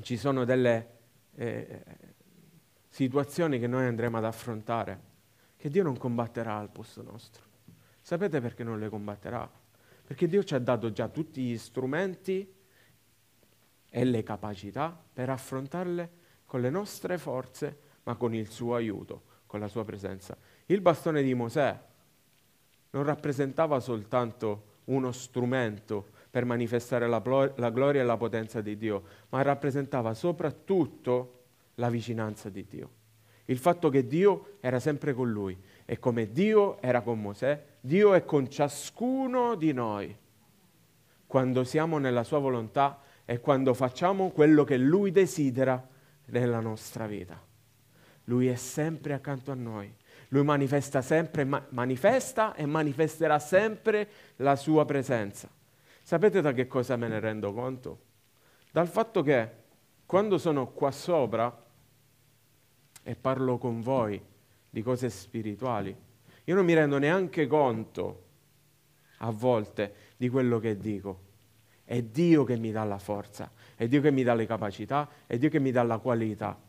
Ci 0.00 0.16
sono 0.16 0.46
delle 0.46 0.88
eh, 1.34 1.84
situazioni 2.88 3.58
che 3.58 3.66
noi 3.66 3.84
andremo 3.84 4.16
ad 4.16 4.24
affrontare, 4.24 4.98
che 5.58 5.68
Dio 5.68 5.82
non 5.82 5.98
combatterà 5.98 6.56
al 6.56 6.70
posto 6.70 7.02
nostro. 7.02 7.52
Sapete 8.04 8.38
perché 8.42 8.62
non 8.64 8.78
le 8.78 8.90
combatterà? 8.90 9.50
Perché 10.04 10.28
Dio 10.28 10.44
ci 10.44 10.54
ha 10.54 10.58
dato 10.58 10.92
già 10.92 11.08
tutti 11.08 11.40
gli 11.40 11.56
strumenti 11.56 12.54
e 13.88 14.04
le 14.04 14.22
capacità 14.22 14.94
per 15.10 15.30
affrontarle 15.30 16.10
con 16.44 16.60
le 16.60 16.68
nostre 16.68 17.16
forze, 17.16 17.78
ma 18.02 18.14
con 18.16 18.34
il 18.34 18.50
suo 18.50 18.74
aiuto 18.74 19.22
con 19.46 19.58
la 19.58 19.68
sua 19.68 19.86
presenza. 19.86 20.36
Il 20.66 20.82
bastone 20.82 21.22
di 21.22 21.32
Mosè 21.32 21.80
non 22.90 23.04
rappresentava 23.04 23.80
soltanto 23.80 24.80
uno 24.84 25.10
strumento 25.10 26.08
per 26.28 26.44
manifestare 26.44 27.06
la, 27.06 27.22
la 27.56 27.70
gloria 27.70 28.02
e 28.02 28.04
la 28.04 28.18
potenza 28.18 28.60
di 28.60 28.76
Dio, 28.76 29.02
ma 29.30 29.40
rappresentava 29.40 30.12
soprattutto 30.12 31.44
la 31.76 31.88
vicinanza 31.88 32.50
di 32.50 32.66
Dio. 32.68 32.90
Il 33.46 33.56
fatto 33.56 33.88
che 33.88 34.06
Dio 34.06 34.56
era 34.60 34.78
sempre 34.78 35.14
con 35.14 35.30
lui 35.30 35.56
e 35.84 35.98
come 35.98 36.30
Dio 36.30 36.80
era 36.80 37.02
con 37.02 37.20
Mosè, 37.20 37.62
Dio 37.80 38.14
è 38.14 38.24
con 38.24 38.48
ciascuno 38.48 39.54
di 39.54 39.72
noi 39.72 40.16
quando 41.26 41.64
siamo 41.64 41.98
nella 41.98 42.22
sua 42.22 42.38
volontà 42.38 43.00
e 43.24 43.40
quando 43.40 43.74
facciamo 43.74 44.30
quello 44.30 44.64
che 44.64 44.76
lui 44.76 45.10
desidera 45.10 45.84
nella 46.26 46.60
nostra 46.60 47.06
vita. 47.06 47.40
Lui 48.24 48.46
è 48.46 48.54
sempre 48.54 49.14
accanto 49.14 49.50
a 49.50 49.54
noi. 49.54 49.92
Lui 50.28 50.44
manifesta 50.44 51.02
sempre, 51.02 51.44
ma- 51.44 51.64
manifesta 51.70 52.54
e 52.54 52.66
manifesterà 52.66 53.38
sempre 53.38 54.08
la 54.36 54.56
sua 54.56 54.84
presenza. 54.84 55.48
Sapete 56.02 56.40
da 56.40 56.52
che 56.52 56.66
cosa 56.66 56.96
me 56.96 57.08
ne 57.08 57.18
rendo 57.18 57.52
conto? 57.52 57.98
Dal 58.70 58.88
fatto 58.88 59.22
che 59.22 59.50
quando 60.06 60.38
sono 60.38 60.68
qua 60.68 60.90
sopra 60.90 61.64
e 63.02 63.16
parlo 63.16 63.58
con 63.58 63.80
voi 63.80 64.22
di 64.74 64.82
cose 64.82 65.08
spirituali, 65.08 65.96
io 66.42 66.54
non 66.56 66.64
mi 66.64 66.74
rendo 66.74 66.98
neanche 66.98 67.46
conto 67.46 68.22
a 69.18 69.30
volte 69.30 69.94
di 70.16 70.28
quello 70.28 70.58
che 70.58 70.76
dico. 70.76 71.20
È 71.84 72.02
Dio 72.02 72.42
che 72.42 72.56
mi 72.56 72.72
dà 72.72 72.82
la 72.82 72.98
forza, 72.98 73.52
è 73.76 73.86
Dio 73.86 74.00
che 74.00 74.10
mi 74.10 74.24
dà 74.24 74.34
le 74.34 74.46
capacità, 74.46 75.08
è 75.28 75.38
Dio 75.38 75.48
che 75.48 75.60
mi 75.60 75.70
dà 75.70 75.84
la 75.84 75.98
qualità. 75.98 76.60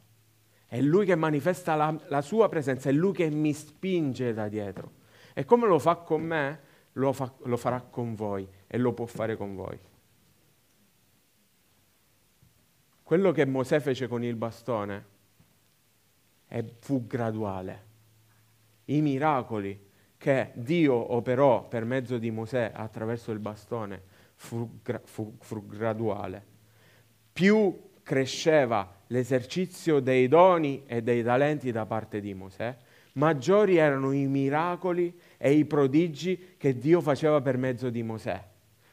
È 0.67 0.79
Lui 0.81 1.07
che 1.07 1.15
manifesta 1.15 1.73
la, 1.73 1.99
la 2.09 2.21
sua 2.21 2.47
presenza, 2.47 2.89
è 2.89 2.91
Lui 2.91 3.11
che 3.11 3.27
mi 3.31 3.53
spinge 3.53 4.33
da 4.33 4.47
dietro. 4.49 4.91
E 5.33 5.43
come 5.43 5.65
lo 5.65 5.79
fa 5.79 5.95
con 5.95 6.21
me, 6.21 6.59
lo, 6.93 7.11
fa, 7.11 7.33
lo 7.45 7.57
farà 7.57 7.81
con 7.81 8.13
voi 8.13 8.47
e 8.67 8.77
lo 8.77 8.93
può 8.93 9.07
fare 9.07 9.35
con 9.35 9.55
voi. 9.55 9.79
Quello 13.01 13.31
che 13.31 13.45
Mosè 13.45 13.79
fece 13.79 14.07
con 14.07 14.23
il 14.23 14.35
bastone 14.35 15.13
fu 16.79 17.07
graduale. 17.07 17.84
I 18.85 19.01
miracoli 19.01 19.79
che 20.17 20.51
Dio 20.53 21.13
operò 21.13 21.67
per 21.67 21.85
mezzo 21.85 22.17
di 22.17 22.31
Mosè 22.31 22.71
attraverso 22.73 23.31
il 23.31 23.39
bastone 23.39 24.01
fu, 24.35 24.79
fu, 25.03 25.35
fu 25.39 25.65
graduale. 25.65 26.43
Più 27.31 27.77
cresceva 28.01 29.01
l'esercizio 29.07 29.99
dei 29.99 30.27
doni 30.27 30.83
e 30.85 31.01
dei 31.01 31.23
talenti 31.23 31.71
da 31.71 31.85
parte 31.85 32.19
di 32.19 32.33
Mosè, 32.33 32.75
maggiori 33.13 33.77
erano 33.77 34.11
i 34.11 34.27
miracoli 34.27 35.17
e 35.37 35.53
i 35.53 35.65
prodigi 35.65 36.55
che 36.57 36.77
Dio 36.77 37.01
faceva 37.01 37.41
per 37.41 37.57
mezzo 37.57 37.89
di 37.89 38.03
Mosè. 38.03 38.43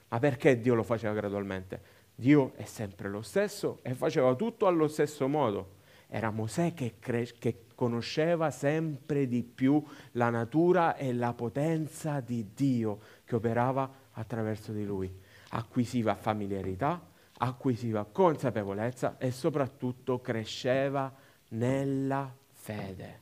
Ma 0.08 0.18
perché 0.18 0.60
Dio 0.60 0.74
lo 0.74 0.82
faceva 0.82 1.14
gradualmente? 1.14 1.80
Dio 2.14 2.52
è 2.56 2.64
sempre 2.64 3.08
lo 3.08 3.22
stesso 3.22 3.78
e 3.82 3.94
faceva 3.94 4.34
tutto 4.34 4.66
allo 4.66 4.88
stesso 4.88 5.28
modo. 5.28 5.80
Era 6.14 6.28
Mosè 6.28 6.74
che, 6.74 6.96
cre- 6.98 7.32
che 7.38 7.68
conosceva 7.74 8.50
sempre 8.50 9.26
di 9.26 9.42
più 9.42 9.82
la 10.12 10.28
natura 10.28 10.94
e 10.94 11.14
la 11.14 11.32
potenza 11.32 12.20
di 12.20 12.52
Dio 12.52 13.00
che 13.24 13.34
operava 13.34 13.90
attraverso 14.12 14.72
di 14.72 14.84
lui. 14.84 15.10
Acquisiva 15.52 16.14
familiarità, 16.14 17.02
acquisiva 17.38 18.04
consapevolezza 18.04 19.16
e 19.16 19.30
soprattutto 19.30 20.20
cresceva 20.20 21.10
nella 21.48 22.30
fede. 22.50 23.20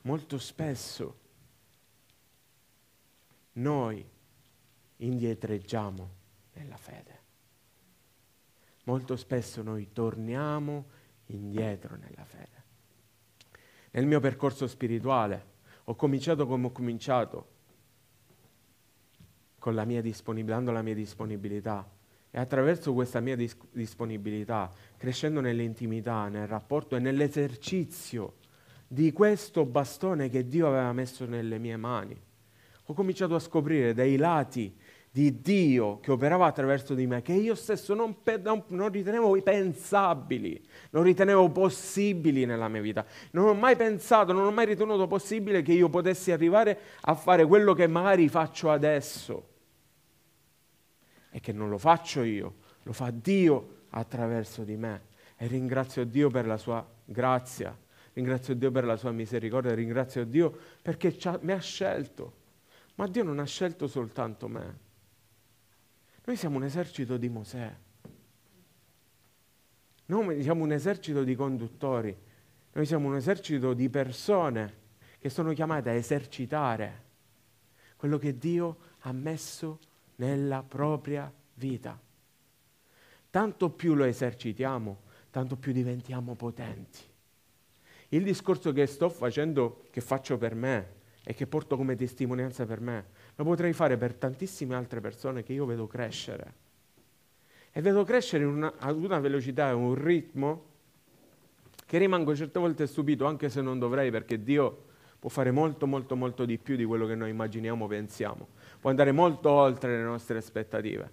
Molto 0.00 0.38
spesso 0.38 1.18
noi 3.52 4.04
indietreggiamo 4.96 6.10
nella 6.54 6.76
fede. 6.76 7.17
Molto 8.88 9.16
spesso 9.16 9.62
noi 9.62 9.90
torniamo 9.92 10.86
indietro 11.26 11.96
nella 11.96 12.24
fede. 12.24 12.64
Nel 13.90 14.06
mio 14.06 14.18
percorso 14.18 14.66
spirituale 14.66 15.56
ho 15.84 15.94
cominciato 15.94 16.46
come 16.46 16.68
ho 16.68 16.72
cominciato, 16.72 17.56
la 19.74 19.84
mia 19.84 20.00
dando 20.54 20.72
la 20.72 20.80
mia 20.80 20.94
disponibilità. 20.94 21.86
E 22.30 22.38
attraverso 22.38 22.94
questa 22.94 23.20
mia 23.20 23.36
dis- 23.36 23.58
disponibilità, 23.72 24.72
crescendo 24.96 25.42
nell'intimità, 25.42 26.28
nel 26.28 26.46
rapporto 26.46 26.96
e 26.96 26.98
nell'esercizio 26.98 28.36
di 28.86 29.12
questo 29.12 29.66
bastone 29.66 30.30
che 30.30 30.48
Dio 30.48 30.66
aveva 30.66 30.94
messo 30.94 31.26
nelle 31.26 31.58
mie 31.58 31.76
mani, 31.76 32.18
ho 32.86 32.94
cominciato 32.94 33.34
a 33.34 33.38
scoprire 33.38 33.92
dei 33.92 34.16
lati 34.16 34.74
di 35.18 35.40
Dio 35.40 35.98
che 35.98 36.12
operava 36.12 36.46
attraverso 36.46 36.94
di 36.94 37.04
me, 37.08 37.22
che 37.22 37.32
io 37.32 37.56
stesso 37.56 37.92
non, 37.92 38.22
pe- 38.22 38.38
non, 38.38 38.88
ritenevo 38.88 39.42
pensabili, 39.42 40.64
non 40.90 41.02
ritenevo 41.02 41.50
possibili 41.50 42.44
nella 42.44 42.68
mia 42.68 42.80
vita. 42.80 43.04
Non 43.32 43.48
ho 43.48 43.54
mai 43.54 43.74
pensato, 43.74 44.32
non 44.32 44.46
ho 44.46 44.52
mai 44.52 44.66
ritenuto 44.66 45.08
possibile 45.08 45.62
che 45.62 45.72
io 45.72 45.88
potessi 45.88 46.30
arrivare 46.30 46.78
a 47.00 47.16
fare 47.16 47.44
quello 47.46 47.74
che 47.74 47.88
magari 47.88 48.28
faccio 48.28 48.70
adesso. 48.70 49.48
E 51.30 51.40
che 51.40 51.50
non 51.50 51.68
lo 51.68 51.78
faccio 51.78 52.22
io, 52.22 52.54
lo 52.84 52.92
fa 52.92 53.10
Dio 53.10 53.86
attraverso 53.90 54.62
di 54.62 54.76
me. 54.76 55.06
E 55.36 55.48
ringrazio 55.48 56.04
Dio 56.04 56.30
per 56.30 56.46
la 56.46 56.56
sua 56.56 56.88
grazia, 57.04 57.76
ringrazio 58.12 58.54
Dio 58.54 58.70
per 58.70 58.84
la 58.84 58.96
sua 58.96 59.10
misericordia, 59.10 59.74
ringrazio 59.74 60.24
Dio 60.24 60.56
perché 60.80 61.16
mi 61.40 61.50
ha 61.50 61.58
scelto. 61.58 62.34
Ma 62.94 63.08
Dio 63.08 63.24
non 63.24 63.40
ha 63.40 63.46
scelto 63.46 63.88
soltanto 63.88 64.46
me 64.46 64.86
noi 66.28 66.36
siamo 66.36 66.58
un 66.58 66.64
esercito 66.64 67.16
di 67.16 67.30
Mosè. 67.30 67.74
Noi 70.04 70.42
siamo 70.42 70.62
un 70.62 70.72
esercito 70.72 71.24
di 71.24 71.34
conduttori. 71.34 72.14
Noi 72.72 72.84
siamo 72.84 73.08
un 73.08 73.16
esercito 73.16 73.72
di 73.72 73.88
persone 73.88 74.74
che 75.18 75.30
sono 75.30 75.54
chiamate 75.54 75.88
a 75.88 75.94
esercitare 75.94 77.04
quello 77.96 78.18
che 78.18 78.36
Dio 78.36 78.76
ha 79.00 79.12
messo 79.12 79.78
nella 80.16 80.62
propria 80.62 81.32
vita. 81.54 81.98
Tanto 83.30 83.70
più 83.70 83.94
lo 83.94 84.04
esercitiamo, 84.04 85.00
tanto 85.30 85.56
più 85.56 85.72
diventiamo 85.72 86.34
potenti. 86.34 87.00
Il 88.08 88.22
discorso 88.22 88.72
che 88.72 88.84
sto 88.84 89.08
facendo, 89.08 89.86
che 89.90 90.02
faccio 90.02 90.36
per 90.36 90.54
me 90.54 90.96
e 91.28 91.34
che 91.34 91.46
porto 91.46 91.76
come 91.76 91.94
testimonianza 91.94 92.64
per 92.64 92.80
me, 92.80 93.04
lo 93.34 93.44
potrei 93.44 93.74
fare 93.74 93.98
per 93.98 94.14
tantissime 94.14 94.74
altre 94.74 95.02
persone 95.02 95.42
che 95.42 95.52
io 95.52 95.66
vedo 95.66 95.86
crescere. 95.86 96.54
E 97.70 97.82
vedo 97.82 98.02
crescere 98.02 98.44
una, 98.44 98.72
ad 98.78 98.96
una 98.96 99.20
velocità 99.20 99.68
e 99.68 99.72
un 99.74 99.94
ritmo 99.94 100.64
che 101.84 101.98
rimango 101.98 102.34
certe 102.34 102.58
volte 102.58 102.86
stupito, 102.86 103.26
anche 103.26 103.50
se 103.50 103.60
non 103.60 103.78
dovrei, 103.78 104.10
perché 104.10 104.42
Dio 104.42 104.84
può 105.18 105.28
fare 105.28 105.50
molto, 105.50 105.86
molto, 105.86 106.16
molto 106.16 106.46
di 106.46 106.56
più 106.56 106.76
di 106.76 106.86
quello 106.86 107.04
che 107.04 107.14
noi 107.14 107.28
immaginiamo, 107.28 107.86
pensiamo. 107.86 108.48
Può 108.80 108.88
andare 108.88 109.12
molto 109.12 109.50
oltre 109.50 109.98
le 109.98 110.02
nostre 110.04 110.38
aspettative. 110.38 111.12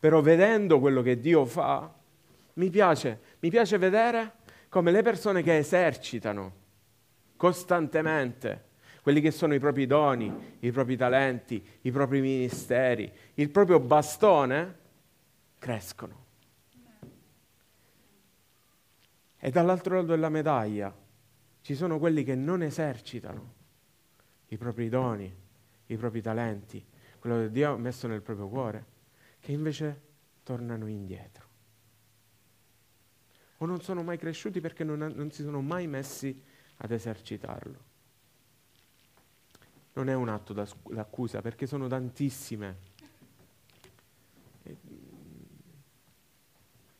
Però 0.00 0.22
vedendo 0.22 0.80
quello 0.80 1.02
che 1.02 1.20
Dio 1.20 1.44
fa, 1.44 1.92
mi 2.54 2.70
piace, 2.70 3.20
mi 3.40 3.50
piace 3.50 3.76
vedere 3.76 4.32
come 4.70 4.90
le 4.92 5.02
persone 5.02 5.42
che 5.42 5.58
esercitano 5.58 6.52
costantemente 7.36 8.65
quelli 9.06 9.20
che 9.20 9.30
sono 9.30 9.54
i 9.54 9.60
propri 9.60 9.86
doni, 9.86 10.56
i 10.58 10.72
propri 10.72 10.96
talenti, 10.96 11.64
i 11.82 11.92
propri 11.92 12.20
ministeri, 12.20 13.08
il 13.34 13.50
proprio 13.50 13.78
bastone, 13.78 14.78
crescono. 15.58 16.24
E 19.38 19.50
dall'altro 19.52 19.94
lato 19.94 20.08
della 20.08 20.28
medaglia 20.28 20.92
ci 21.60 21.76
sono 21.76 22.00
quelli 22.00 22.24
che 22.24 22.34
non 22.34 22.64
esercitano 22.64 23.52
i 24.48 24.56
propri 24.56 24.88
doni, 24.88 25.32
i 25.86 25.96
propri 25.96 26.20
talenti, 26.20 26.84
quello 27.20 27.42
che 27.42 27.52
Dio 27.52 27.74
ha 27.74 27.76
messo 27.76 28.08
nel 28.08 28.22
proprio 28.22 28.48
cuore, 28.48 28.84
che 29.38 29.52
invece 29.52 30.00
tornano 30.42 30.88
indietro. 30.88 31.46
O 33.58 33.66
non 33.66 33.80
sono 33.82 34.02
mai 34.02 34.18
cresciuti 34.18 34.60
perché 34.60 34.82
non, 34.82 34.98
non 35.14 35.30
si 35.30 35.44
sono 35.44 35.60
mai 35.60 35.86
messi 35.86 36.42
ad 36.78 36.90
esercitarlo 36.90 37.85
non 39.96 40.10
è 40.10 40.14
un 40.14 40.28
atto 40.28 40.52
d'accusa 40.52 41.40
perché 41.40 41.66
sono 41.66 41.88
tantissime 41.88 42.76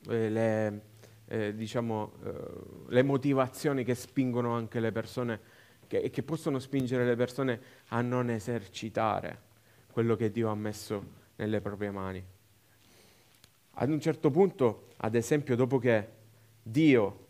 eh, 0.08 0.30
le, 0.30 0.80
eh, 1.26 1.54
diciamo, 1.54 2.12
eh, 2.24 2.32
le 2.88 3.02
motivazioni 3.02 3.84
che 3.84 3.94
spingono 3.94 4.54
anche 4.54 4.80
le 4.80 4.92
persone, 4.92 5.40
che, 5.86 6.08
che 6.08 6.22
possono 6.22 6.58
spingere 6.58 7.04
le 7.04 7.16
persone 7.16 7.60
a 7.88 8.00
non 8.00 8.30
esercitare 8.30 9.42
quello 9.92 10.16
che 10.16 10.30
Dio 10.30 10.48
ha 10.48 10.54
messo 10.54 11.24
nelle 11.36 11.60
proprie 11.60 11.90
mani. 11.90 12.24
Ad 13.78 13.90
un 13.90 14.00
certo 14.00 14.30
punto, 14.30 14.88
ad 14.96 15.14
esempio, 15.14 15.54
dopo 15.54 15.78
che 15.78 16.08
Dio, 16.62 17.26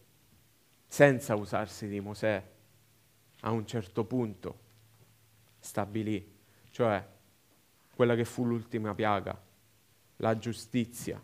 senza 0.86 1.34
usarsi 1.34 1.88
di 1.88 1.98
Mosè, 1.98 2.40
a 3.40 3.50
un 3.50 3.66
certo 3.66 4.04
punto 4.04 4.65
stabilì, 5.66 6.34
cioè 6.70 7.04
quella 7.94 8.14
che 8.14 8.24
fu 8.24 8.44
l'ultima 8.44 8.94
piaga, 8.94 9.38
la 10.18 10.38
giustizia, 10.38 11.20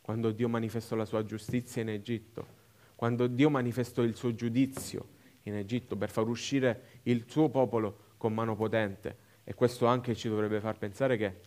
quando 0.00 0.30
Dio 0.30 0.48
manifestò 0.48 0.94
la 0.94 1.06
sua 1.06 1.24
giustizia 1.24 1.82
in 1.82 1.88
Egitto, 1.88 2.58
quando 2.94 3.26
Dio 3.26 3.48
manifestò 3.48 4.02
il 4.02 4.14
suo 4.14 4.34
giudizio 4.34 5.18
in 5.44 5.54
Egitto 5.54 5.96
per 5.96 6.10
far 6.10 6.28
uscire 6.28 7.00
il 7.04 7.24
suo 7.26 7.48
popolo 7.48 8.08
con 8.18 8.34
mano 8.34 8.54
potente. 8.54 9.28
E 9.44 9.54
questo 9.54 9.86
anche 9.86 10.14
ci 10.14 10.28
dovrebbe 10.28 10.60
far 10.60 10.76
pensare 10.76 11.16
che 11.16 11.40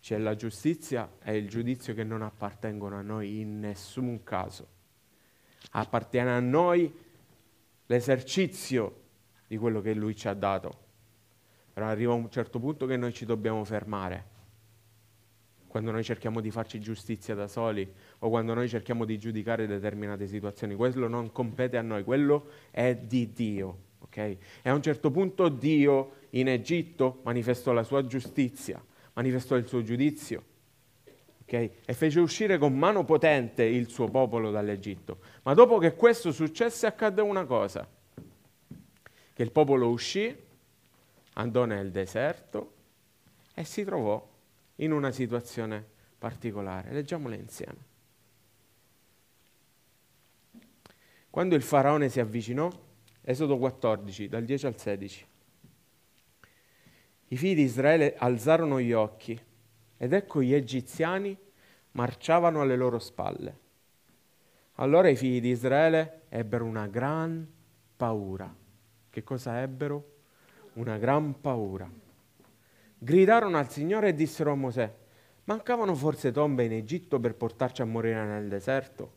c'è 0.00 0.18
la 0.18 0.36
giustizia 0.36 1.16
e 1.22 1.36
il 1.36 1.48
giudizio 1.48 1.94
che 1.94 2.04
non 2.04 2.20
appartengono 2.20 2.96
a 2.96 3.02
noi 3.02 3.40
in 3.40 3.58
nessun 3.58 4.22
caso. 4.22 4.68
Appartiene 5.70 6.30
a 6.30 6.40
noi 6.40 6.92
l'esercizio 7.86 9.02
di 9.46 9.56
quello 9.56 9.80
che 9.80 9.94
Lui 9.94 10.14
ci 10.14 10.28
ha 10.28 10.34
dato. 10.34 10.83
Però 11.74 11.86
arriva 11.86 12.12
un 12.12 12.30
certo 12.30 12.60
punto 12.60 12.86
che 12.86 12.96
noi 12.96 13.12
ci 13.12 13.24
dobbiamo 13.24 13.64
fermare. 13.64 14.32
Quando 15.66 15.90
noi 15.90 16.04
cerchiamo 16.04 16.40
di 16.40 16.52
farci 16.52 16.80
giustizia 16.80 17.34
da 17.34 17.48
soli 17.48 17.92
o 18.20 18.28
quando 18.28 18.54
noi 18.54 18.68
cerchiamo 18.68 19.04
di 19.04 19.18
giudicare 19.18 19.66
determinate 19.66 20.28
situazioni, 20.28 20.76
quello 20.76 21.08
non 21.08 21.32
compete 21.32 21.76
a 21.76 21.82
noi, 21.82 22.04
quello 22.04 22.46
è 22.70 22.94
di 22.94 23.32
Dio. 23.32 23.78
Okay? 24.02 24.38
E 24.62 24.70
a 24.70 24.72
un 24.72 24.82
certo 24.82 25.10
punto 25.10 25.48
Dio 25.48 26.12
in 26.30 26.46
Egitto 26.48 27.18
manifestò 27.24 27.72
la 27.72 27.82
sua 27.82 28.06
giustizia, 28.06 28.80
manifestò 29.14 29.56
il 29.56 29.66
suo 29.66 29.82
giudizio. 29.82 30.44
Okay? 31.42 31.72
E 31.84 31.92
fece 31.92 32.20
uscire 32.20 32.56
con 32.56 32.78
mano 32.78 33.04
potente 33.04 33.64
il 33.64 33.88
suo 33.88 34.06
popolo 34.06 34.52
dall'Egitto. 34.52 35.18
Ma 35.42 35.54
dopo 35.54 35.78
che 35.78 35.96
questo 35.96 36.30
successe 36.30 36.86
accadde 36.86 37.20
una 37.20 37.46
cosa, 37.46 37.84
che 39.32 39.42
il 39.42 39.50
popolo 39.50 39.88
uscì 39.88 40.43
andò 41.34 41.64
nel 41.64 41.90
deserto 41.90 42.72
e 43.54 43.64
si 43.64 43.84
trovò 43.84 44.26
in 44.76 44.92
una 44.92 45.10
situazione 45.10 45.84
particolare. 46.18 46.92
Leggiamola 46.92 47.34
insieme. 47.34 47.92
Quando 51.30 51.54
il 51.54 51.62
faraone 51.62 52.08
si 52.08 52.20
avvicinò, 52.20 52.70
Esodo 53.22 53.56
14, 53.56 54.28
dal 54.28 54.44
10 54.44 54.66
al 54.66 54.78
16, 54.78 55.26
i 57.28 57.36
figli 57.36 57.54
di 57.54 57.62
Israele 57.62 58.14
alzarono 58.16 58.80
gli 58.80 58.92
occhi 58.92 59.40
ed 59.96 60.12
ecco 60.12 60.42
gli 60.42 60.52
egiziani 60.52 61.36
marciavano 61.92 62.60
alle 62.60 62.76
loro 62.76 62.98
spalle. 62.98 63.58
Allora 64.74 65.08
i 65.08 65.16
figli 65.16 65.40
di 65.40 65.50
Israele 65.50 66.22
ebbero 66.28 66.64
una 66.64 66.86
gran 66.86 67.50
paura. 67.96 68.54
Che 69.08 69.22
cosa 69.22 69.62
ebbero? 69.62 70.13
Una 70.74 70.98
gran 70.98 71.40
paura. 71.40 71.88
Gridarono 72.98 73.58
al 73.58 73.70
Signore 73.70 74.08
e 74.08 74.14
dissero 74.14 74.50
a 74.50 74.56
Mosè, 74.56 74.92
mancavano 75.44 75.94
forse 75.94 76.32
tombe 76.32 76.64
in 76.64 76.72
Egitto 76.72 77.20
per 77.20 77.36
portarci 77.36 77.82
a 77.82 77.84
morire 77.84 78.24
nel 78.24 78.48
deserto? 78.48 79.12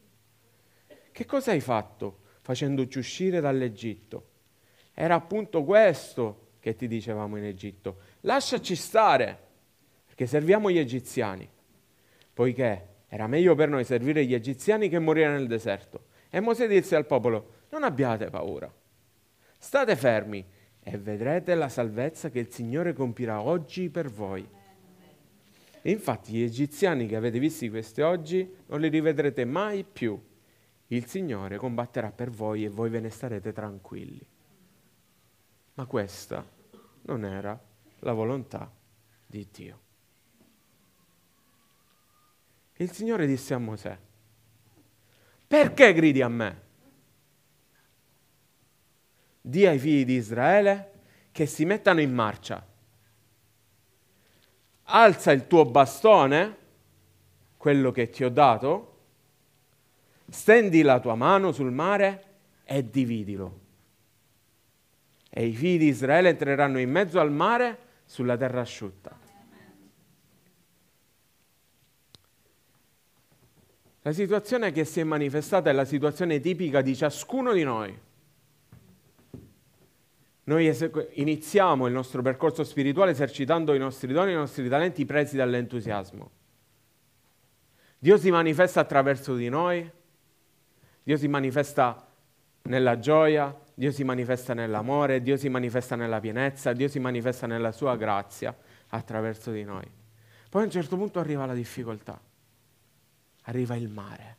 Che 1.11 1.25
cosa 1.25 1.51
hai 1.51 1.59
fatto 1.59 2.19
facendoci 2.41 2.99
uscire 2.99 3.39
dall'Egitto? 3.39 4.27
Era 4.93 5.15
appunto 5.15 5.63
questo 5.63 6.49
che 6.59 6.75
ti 6.75 6.87
dicevamo 6.87 7.37
in 7.37 7.45
Egitto. 7.45 8.01
Lasciaci 8.21 8.75
stare, 8.75 9.37
perché 10.05 10.27
serviamo 10.27 10.69
gli 10.69 10.77
egiziani, 10.77 11.49
poiché 12.33 12.87
era 13.07 13.25
meglio 13.25 13.55
per 13.55 13.69
noi 13.69 13.83
servire 13.83 14.23
gli 14.25 14.35
egiziani 14.35 14.89
che 14.89 14.99
morire 14.99 15.31
nel 15.31 15.47
deserto. 15.47 16.05
E 16.29 16.39
Mosè 16.39 16.67
disse 16.67 16.95
al 16.95 17.07
popolo, 17.07 17.53
non 17.69 17.83
abbiate 17.83 18.29
paura, 18.29 18.71
state 19.57 19.95
fermi 19.95 20.45
e 20.89 20.97
vedrete 20.97 21.53
la 21.53 21.67
salvezza 21.67 22.29
che 22.29 22.39
il 22.39 22.49
Signore 22.49 22.93
compirà 22.93 23.41
oggi 23.41 23.89
per 23.89 24.09
voi. 24.09 24.47
E 25.81 25.91
infatti 25.91 26.31
gli 26.31 26.41
egiziani 26.41 27.07
che 27.07 27.17
avete 27.17 27.39
visti 27.39 27.69
questi 27.69 27.99
oggi 27.99 28.49
non 28.67 28.79
li 28.79 28.87
rivedrete 28.87 29.43
mai 29.43 29.83
più. 29.83 30.17
Il 30.87 31.05
Signore 31.05 31.57
combatterà 31.57 32.13
per 32.13 32.29
voi 32.29 32.63
e 32.63 32.69
voi 32.69 32.89
ve 32.89 33.01
ne 33.01 33.09
starete 33.09 33.51
tranquilli. 33.51 34.25
Ma 35.73 35.85
questa 35.85 36.45
non 37.01 37.25
era 37.25 37.61
la 37.99 38.13
volontà 38.13 38.71
di 39.25 39.45
Dio. 39.51 39.79
Il 42.77 42.91
Signore 42.91 43.27
disse 43.27 43.53
a 43.53 43.57
Mosè, 43.57 43.97
perché 45.47 45.93
gridi 45.93 46.21
a 46.21 46.29
me? 46.29 46.66
Di 49.47 49.65
ai 49.65 49.79
figli 49.79 50.03
di 50.03 50.15
Israele 50.15 50.91
che 51.31 51.45
si 51.45 51.63
mettano 51.63 52.01
in 52.01 52.13
marcia. 52.13 52.67
Alza 54.83 55.31
il 55.31 55.47
tuo 55.47 55.63
bastone, 55.63 56.57
quello 57.55 57.91
che 57.91 58.09
ti 58.09 58.25
ho 58.25 58.29
dato, 58.29 58.97
stendi 60.29 60.81
la 60.81 60.99
tua 60.99 61.15
mano 61.15 61.53
sul 61.53 61.71
mare 61.71 62.23
e 62.65 62.89
dividilo. 62.89 63.59
E 65.29 65.45
i 65.45 65.53
figli 65.53 65.77
di 65.77 65.87
Israele 65.87 66.27
entreranno 66.27 66.79
in 66.79 66.91
mezzo 66.91 67.17
al 67.17 67.31
mare 67.31 67.77
sulla 68.03 68.35
terra 68.35 68.59
asciutta. 68.59 69.17
La 74.01 74.11
situazione 74.11 74.73
che 74.73 74.83
si 74.83 74.99
è 74.99 75.03
manifestata 75.05 75.69
è 75.69 75.73
la 75.73 75.85
situazione 75.85 76.41
tipica 76.41 76.81
di 76.81 76.93
ciascuno 76.93 77.53
di 77.53 77.63
noi. 77.63 78.05
Noi 80.47 80.73
iniziamo 81.13 81.87
il 81.87 81.93
nostro 81.93 82.21
percorso 82.21 82.63
spirituale 82.63 83.11
esercitando 83.11 83.73
i 83.73 83.79
nostri 83.79 84.11
doni 84.11 84.31
i 84.31 84.35
nostri 84.35 84.67
talenti 84.67 85.05
presi 85.05 85.35
dall'entusiasmo. 85.35 86.31
Dio 87.99 88.17
si 88.17 88.31
manifesta 88.31 88.79
attraverso 88.79 89.35
di 89.35 89.49
noi, 89.49 89.89
Dio 91.03 91.17
si 91.17 91.27
manifesta 91.27 92.07
nella 92.63 92.99
gioia, 92.99 93.55
Dio 93.73 93.91
si 93.91 94.03
manifesta 94.03 94.53
nell'amore, 94.53 95.21
Dio 95.21 95.37
si 95.37 95.49
manifesta 95.49 95.95
nella 95.95 96.19
pienezza, 96.19 96.73
Dio 96.73 96.87
si 96.87 96.99
manifesta 96.99 97.47
nella 97.47 97.71
sua 97.71 97.95
grazia 97.95 98.55
attraverso 98.89 99.51
di 99.51 99.63
noi. 99.63 99.89
Poi 100.49 100.61
a 100.61 100.65
un 100.65 100.71
certo 100.71 100.95
punto 100.95 101.19
arriva 101.19 101.45
la 101.45 101.53
difficoltà 101.53 102.19
arriva 103.47 103.75
il 103.75 103.89
mare. 103.89 104.35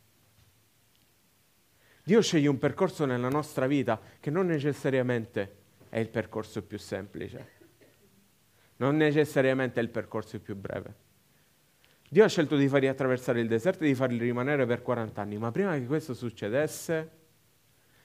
Dio 2.03 2.23
sceglie 2.23 2.49
un 2.49 2.59
percorso 2.59 3.05
nella 3.05 3.29
nostra 3.29 3.67
vita 3.67 4.01
che 4.19 4.31
non 4.31 4.47
necessariamente 4.47 5.58
è 5.89 5.99
il 5.99 6.09
percorso 6.09 6.63
più 6.63 6.79
semplice, 6.79 7.57
non 8.77 8.97
necessariamente 8.97 9.81
è 9.81 9.83
il 9.83 9.91
percorso 9.91 10.41
più 10.41 10.57
breve. 10.57 11.07
Dio 12.11 12.25
ha 12.25 12.29
scelto 12.29 12.57
di 12.57 12.69
farli 12.69 12.89
attraversare 12.89 13.41
il 13.41 13.49
deserto 13.49 13.85
e 13.85 13.89
di 13.89 13.95
farli 13.95 14.19
rimanere 14.19 14.65
per 14.65 14.83
40 14.83 15.21
anni, 15.21 15.37
ma 15.37 15.51
prima 15.51 15.75
che 15.75 15.85
questo 15.85 16.15
succedesse 16.15 17.11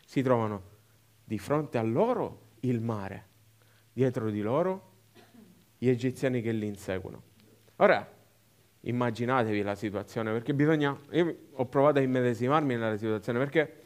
si 0.06 0.22
trovano 0.22 0.72
di 1.24 1.38
fronte 1.38 1.78
a 1.78 1.84
loro 1.84 2.52
il 2.62 2.82
mare, 2.82 3.28
dietro 3.94 4.30
di 4.30 4.42
loro 4.42 4.92
gli 5.78 5.88
egiziani 5.90 6.42
che 6.42 6.52
li 6.52 6.68
inseguono. 6.68 7.22
Ora, 7.78 8.10
immaginatevi 8.82 9.62
la 9.62 9.76
situazione, 9.76 10.32
perché 10.32 10.54
bisogna, 10.54 10.98
io 11.12 11.38
ho 11.52 11.66
provato 11.68 12.00
a 12.00 12.02
immedesimarmi 12.02 12.76
nella 12.76 12.98
situazione, 12.98 13.40
perché 13.40 13.84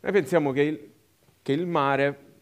noi 0.00 0.12
pensiamo 0.12 0.52
che 0.52 0.62
il, 0.62 0.92
che 1.42 1.52
il 1.52 1.66
mare, 1.66 2.33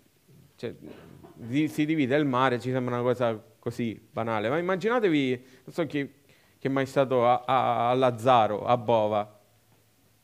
cioè, 0.62 1.68
si 1.68 1.84
divide 1.84 2.16
il 2.16 2.24
mare, 2.24 2.60
ci 2.60 2.70
sembra 2.70 2.94
una 2.94 3.02
cosa 3.02 3.42
così 3.58 4.00
banale, 4.10 4.48
ma 4.48 4.58
immaginatevi, 4.58 5.44
non 5.64 5.74
so 5.74 5.86
chi, 5.86 6.10
chi 6.58 6.66
è 6.66 6.70
mai 6.70 6.86
stato 6.86 7.26
a, 7.26 7.42
a, 7.44 7.90
a 7.90 7.94
Lazzaro, 7.94 8.64
a 8.64 8.76
Bova, 8.76 9.40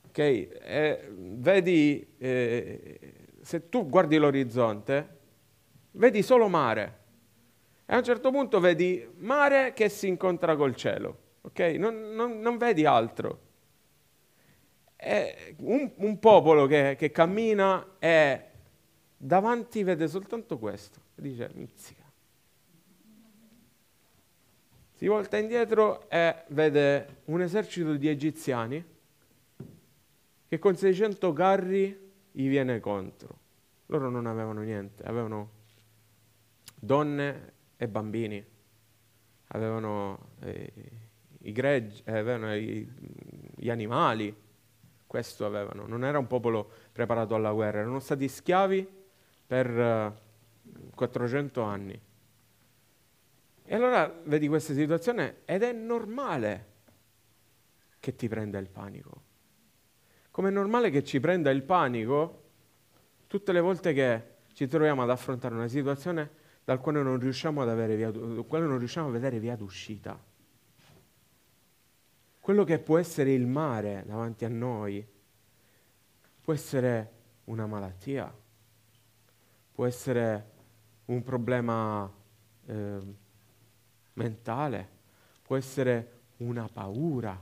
ok? 0.09 0.19
E 0.19 1.09
vedi, 1.11 2.15
eh, 2.19 3.01
se 3.41 3.69
tu 3.69 3.89
guardi 3.89 4.17
l'orizzonte, 4.17 5.17
vedi 5.93 6.23
solo 6.23 6.49
mare, 6.49 6.99
e 7.87 7.95
a 7.95 7.99
un 7.99 8.05
certo 8.05 8.31
punto 8.31 8.61
vedi 8.61 9.09
mare 9.17 9.73
che 9.73 9.89
si 9.89 10.09
incontra 10.09 10.57
col 10.57 10.75
cielo 10.75 11.27
ok? 11.49 11.61
Non, 11.79 12.13
non, 12.13 12.41
non 12.41 12.57
vedi 12.57 12.85
altro. 12.85 13.47
È 14.95 15.55
un, 15.59 15.93
un 15.97 16.19
popolo 16.19 16.67
che, 16.67 16.97
che, 16.99 17.11
cammina 17.11 17.97
e 17.99 18.48
davanti 19.19 19.83
vede 19.83 20.09
soltanto 20.09 20.59
questo. 20.59 21.01
Dice, 21.15 21.51
mizzica. 21.53 22.05
Si 24.93 25.07
volta 25.07 25.37
indietro 25.37 26.09
e 26.09 26.45
vede 26.49 27.23
un 27.27 27.43
esercito 27.43 27.95
di 27.95 28.09
egiziani 28.09 28.85
che 30.49 30.59
con 30.59 30.75
600 30.75 31.33
carri 31.33 32.13
gli 32.33 32.49
viene 32.49 32.81
contro. 32.81 33.39
Loro 33.87 34.09
non 34.09 34.27
avevano 34.27 34.63
niente, 34.63 35.03
avevano 35.03 35.51
donne 36.75 37.53
e 37.77 37.89
bambini, 37.89 38.45
avevano... 39.49 40.31
Eh, 40.41 41.07
i 41.43 41.53
greggi, 41.53 42.03
eh, 42.05 42.19
avevano 42.19 42.55
i, 42.55 42.87
gli 43.55 43.71
animali, 43.71 44.35
questo 45.07 45.47
avevano, 45.47 45.87
non 45.87 46.05
era 46.05 46.19
un 46.19 46.27
popolo 46.27 46.71
preparato 46.93 47.35
alla 47.35 47.53
guerra, 47.53 47.79
erano 47.79 48.01
stati 48.01 48.29
schiavi 48.29 48.97
per 49.49 49.69
uh, 49.69 49.83
eh, 49.83 50.91
400 50.95 51.63
anni. 51.63 52.01
E 53.65 53.75
allora 53.75 54.07
vedi 54.27 54.47
questa 54.47 54.73
situazione 54.73 55.39
ed 55.45 55.65
è 55.65 55.73
normale 55.73 56.67
che 57.99 58.15
ti 58.15 58.29
prenda 58.29 58.59
il 58.59 58.69
panico. 58.69 59.23
Come 60.31 60.51
è 60.51 60.53
normale 60.53 60.91
che 60.91 61.03
ci 61.03 61.19
prenda 61.19 61.51
il 61.51 61.65
panico 61.65 62.45
tutte 63.27 63.51
le 63.51 63.61
volte 63.61 63.93
che 63.93 64.37
ci 64.53 64.69
troviamo 64.69 65.03
ad 65.03 65.11
affrontare 65.11 65.57
una 65.57 65.67
situazione 65.67 66.31
dal 66.63 66.79
quale 66.79 67.03
non 67.03 67.19
riusciamo, 67.19 67.63
ad 67.63 67.69
avere 67.69 67.97
via, 67.97 68.13
quale 68.45 68.67
non 68.67 68.79
riusciamo 68.79 69.09
a 69.09 69.11
vedere 69.11 69.41
via 69.41 69.57
d'uscita 69.57 70.27
quello 72.49 72.65
che 72.65 72.79
può 72.79 72.97
essere 72.97 73.35
il 73.35 73.47
mare 73.47 74.05
davanti 74.07 74.47
a 74.47 74.49
noi 74.49 75.07
può 76.41 76.55
essere 76.55 77.13
una 77.45 77.67
malattia, 77.67 78.35
può 79.79 79.87
essere 79.87 80.51
un 81.05 81.23
problema 81.23 82.13
eh, 82.67 82.99
mentale, 84.15 84.89
può 85.41 85.57
essere 85.57 86.23
una 86.39 86.69
paura, 86.69 87.41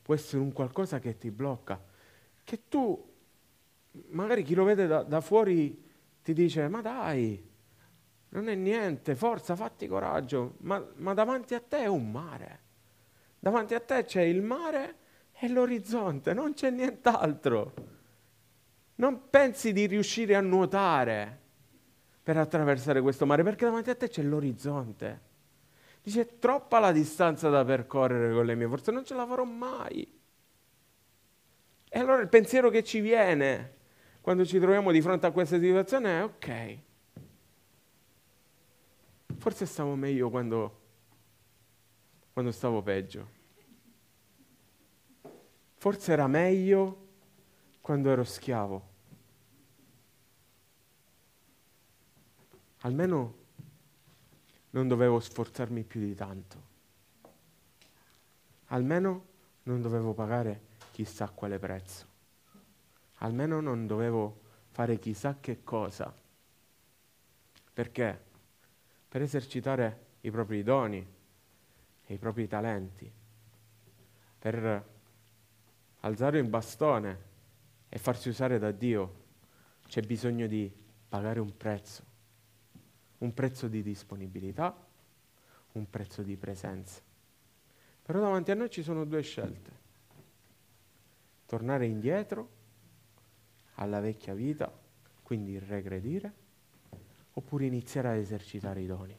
può 0.00 0.14
essere 0.14 0.40
un 0.40 0.54
qualcosa 0.54 1.00
che 1.00 1.18
ti 1.18 1.30
blocca, 1.30 1.78
che 2.44 2.66
tu, 2.66 3.12
magari 4.08 4.42
chi 4.42 4.54
lo 4.54 4.64
vede 4.64 4.86
da, 4.86 5.02
da 5.02 5.20
fuori 5.20 5.86
ti 6.22 6.32
dice, 6.32 6.66
ma 6.68 6.80
dai, 6.80 7.46
non 8.30 8.48
è 8.48 8.54
niente, 8.54 9.14
forza, 9.14 9.54
fatti 9.54 9.86
coraggio, 9.86 10.54
ma, 10.60 10.82
ma 10.94 11.12
davanti 11.12 11.52
a 11.52 11.60
te 11.60 11.80
è 11.80 11.86
un 11.88 12.10
mare. 12.10 12.60
Davanti 13.38 13.74
a 13.74 13.80
te 13.80 14.04
c'è 14.04 14.22
il 14.22 14.40
mare 14.40 14.96
e 15.32 15.46
l'orizzonte, 15.50 16.32
non 16.32 16.54
c'è 16.54 16.70
nient'altro. 16.70 17.74
Non 18.94 19.28
pensi 19.28 19.74
di 19.74 19.84
riuscire 19.84 20.34
a 20.34 20.40
nuotare 20.40 21.40
per 22.30 22.38
attraversare 22.38 23.00
questo 23.00 23.26
mare, 23.26 23.42
perché 23.42 23.64
davanti 23.64 23.90
a 23.90 23.96
te 23.96 24.06
c'è 24.06 24.22
l'orizzonte. 24.22 25.20
Dice, 26.00 26.20
è 26.20 26.38
troppa 26.38 26.78
la 26.78 26.92
distanza 26.92 27.48
da 27.48 27.64
percorrere 27.64 28.32
con 28.32 28.46
le 28.46 28.54
mie 28.54 28.68
forze, 28.68 28.92
non 28.92 29.04
ce 29.04 29.14
la 29.14 29.26
farò 29.26 29.42
mai. 29.42 30.20
E 31.88 31.98
allora 31.98 32.20
il 32.20 32.28
pensiero 32.28 32.70
che 32.70 32.84
ci 32.84 33.00
viene 33.00 33.78
quando 34.20 34.46
ci 34.46 34.60
troviamo 34.60 34.92
di 34.92 35.02
fronte 35.02 35.26
a 35.26 35.32
questa 35.32 35.58
situazione 35.58 36.20
è, 36.20 36.22
ok, 36.22 36.78
forse 39.36 39.66
stavo 39.66 39.96
meglio 39.96 40.30
quando 40.30 40.78
quando 42.32 42.52
stavo 42.52 42.80
peggio. 42.80 43.28
Forse 45.74 46.12
era 46.12 46.28
meglio 46.28 47.08
quando 47.80 48.08
ero 48.08 48.22
schiavo. 48.22 48.89
Almeno 52.80 53.34
non 54.70 54.88
dovevo 54.88 55.20
sforzarmi 55.20 55.84
più 55.84 56.00
di 56.00 56.14
tanto. 56.14 56.68
Almeno 58.66 59.26
non 59.64 59.82
dovevo 59.82 60.14
pagare 60.14 60.68
chissà 60.92 61.28
quale 61.28 61.58
prezzo. 61.58 62.06
Almeno 63.16 63.60
non 63.60 63.86
dovevo 63.86 64.40
fare 64.70 64.98
chissà 64.98 65.38
che 65.40 65.62
cosa. 65.62 66.14
Perché? 67.72 68.28
Per 69.08 69.22
esercitare 69.22 70.06
i 70.20 70.30
propri 70.30 70.62
doni 70.62 71.06
e 72.06 72.14
i 72.14 72.18
propri 72.18 72.46
talenti, 72.46 73.10
per 74.38 74.88
alzare 76.00 76.38
il 76.38 76.48
bastone 76.48 77.28
e 77.88 77.98
farsi 77.98 78.28
usare 78.28 78.58
da 78.58 78.70
Dio, 78.70 79.18
c'è 79.86 80.02
bisogno 80.02 80.46
di 80.46 80.72
pagare 81.08 81.40
un 81.40 81.56
prezzo, 81.56 82.04
un 83.20 83.34
prezzo 83.34 83.68
di 83.68 83.82
disponibilità, 83.82 84.74
un 85.72 85.88
prezzo 85.88 86.22
di 86.22 86.36
presenza. 86.36 87.00
Però 88.02 88.20
davanti 88.20 88.50
a 88.50 88.54
noi 88.54 88.70
ci 88.70 88.82
sono 88.82 89.04
due 89.04 89.22
scelte. 89.22 89.78
Tornare 91.46 91.86
indietro 91.86 92.58
alla 93.74 94.00
vecchia 94.00 94.34
vita, 94.34 94.72
quindi 95.22 95.58
regredire, 95.58 96.32
oppure 97.32 97.66
iniziare 97.66 98.08
a 98.08 98.14
esercitare 98.14 98.82
i 98.82 98.86
doni, 98.86 99.16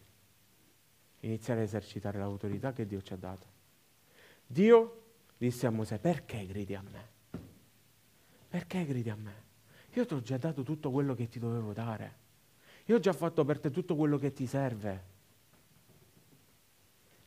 iniziare 1.21 1.61
a 1.61 1.63
esercitare 1.63 2.19
l'autorità 2.19 2.73
che 2.73 2.85
Dio 2.85 3.01
ci 3.01 3.13
ha 3.13 3.17
dato. 3.17 3.47
Dio 4.45 5.03
disse 5.37 5.67
a 5.67 5.69
Mosè, 5.69 5.99
perché 5.99 6.45
gridi 6.45 6.75
a 6.75 6.81
me? 6.81 7.09
Perché 8.49 8.85
gridi 8.85 9.09
a 9.09 9.15
me? 9.15 9.49
Io 9.93 10.05
ti 10.05 10.13
ho 10.13 10.21
già 10.21 10.37
dato 10.37 10.63
tutto 10.63 10.91
quello 10.91 11.13
che 11.13 11.27
ti 11.27 11.39
dovevo 11.39 11.71
dare. 11.73 12.20
Io 12.91 12.97
ho 12.97 12.99
già 12.99 13.13
fatto 13.13 13.45
per 13.45 13.57
te 13.57 13.71
tutto 13.71 13.95
quello 13.95 14.17
che 14.17 14.33
ti 14.33 14.45
serve. 14.45 15.03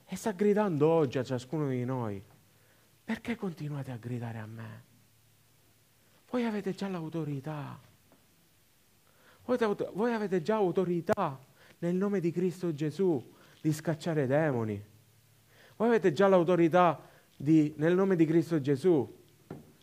E 0.05 0.15
sta 0.15 0.33
gridando 0.33 0.87
oggi 0.87 1.17
a 1.17 1.25
ciascuno 1.25 1.71
di 1.71 1.87
noi. 1.87 2.23
Perché 3.03 3.35
continuate 3.35 3.91
a 3.91 3.97
gridare 3.97 4.39
a 4.41 4.45
me? 4.45 4.83
Voi 6.29 6.45
avete 6.45 6.75
già 6.75 6.87
l'autorità. 6.89 7.81
Voi, 9.47 10.13
avete 10.13 10.43
già 10.43 10.57
autorità 10.57 11.43
nel 11.79 11.95
nome 11.95 12.21
di 12.21 12.31
Cristo 12.31 12.75
Gesù 12.75 13.33
di 13.63 13.73
scacciare 13.73 14.27
demoni. 14.27 14.85
Voi 15.77 15.89
avete 15.89 16.13
già 16.13 16.29
l'autorità 16.29 17.09
di, 17.35 17.73
nel 17.79 17.95
nome 17.95 18.17
di 18.17 18.27
Cristo 18.27 18.61
Gesù 18.61 19.11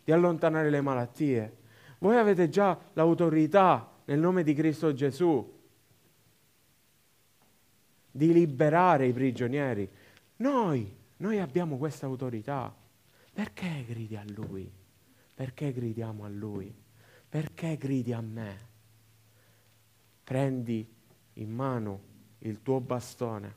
di 0.04 0.12
allontanare 0.12 0.70
le 0.70 0.82
malattie. 0.82 1.58
Voi 1.98 2.18
avete 2.18 2.50
già 2.50 2.80
l'autorità 2.94 3.92
nel 4.06 4.20
nome 4.20 4.44
di 4.44 4.54
Cristo 4.54 4.94
Gesù 4.94 5.60
di 8.12 8.34
liberare 8.34 9.08
i 9.08 9.14
prigionieri. 9.14 9.90
Noi, 10.38 10.94
noi 11.18 11.40
abbiamo 11.40 11.78
questa 11.78 12.06
autorità. 12.06 12.76
Perché 13.34 13.86
gridi 13.88 14.18
a 14.18 14.24
Lui? 14.28 14.70
Perché 15.34 15.72
gridiamo 15.72 16.26
a 16.26 16.30
Lui? 16.30 16.74
Perché 17.30 17.78
gridi 17.78 18.12
a 18.12 18.22
me? 18.22 18.70
Prendi 20.24 20.88
in 21.34 21.50
mano 21.50 22.10
il 22.40 22.62
tuo 22.62 22.82
bastone, 22.82 23.56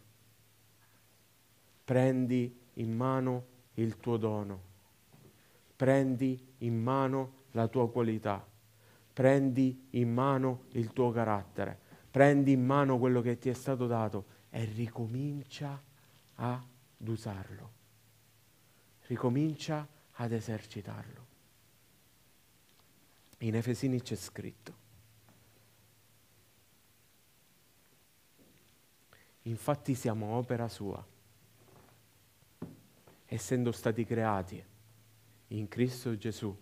prendi 1.84 2.56
in 2.74 2.94
mano 2.94 3.46
il 3.74 3.96
tuo 3.98 4.16
dono, 4.16 4.60
prendi 5.74 6.54
in 6.58 6.80
mano 6.80 7.42
la 7.52 7.66
tua 7.68 7.90
qualità, 7.90 8.44
prendi 9.12 9.86
in 9.90 10.12
mano 10.12 10.64
il 10.72 10.92
tuo 10.92 11.10
carattere, 11.10 11.78
prendi 12.10 12.52
in 12.52 12.64
mano 12.64 12.98
quello 12.98 13.20
che 13.20 13.38
ti 13.38 13.48
è 13.48 13.54
stato 13.54 13.86
dato 13.86 14.33
e 14.56 14.64
ricomincia 14.66 15.82
ad 16.36 16.62
usarlo, 17.08 17.72
ricomincia 19.06 19.84
ad 20.12 20.30
esercitarlo. 20.30 21.26
In 23.38 23.56
Efesini 23.56 24.00
c'è 24.00 24.14
scritto, 24.14 24.74
infatti 29.42 29.96
siamo 29.96 30.36
opera 30.36 30.68
sua, 30.68 31.04
essendo 33.26 33.72
stati 33.72 34.04
creati 34.04 34.64
in 35.48 35.66
Cristo 35.66 36.16
Gesù, 36.16 36.56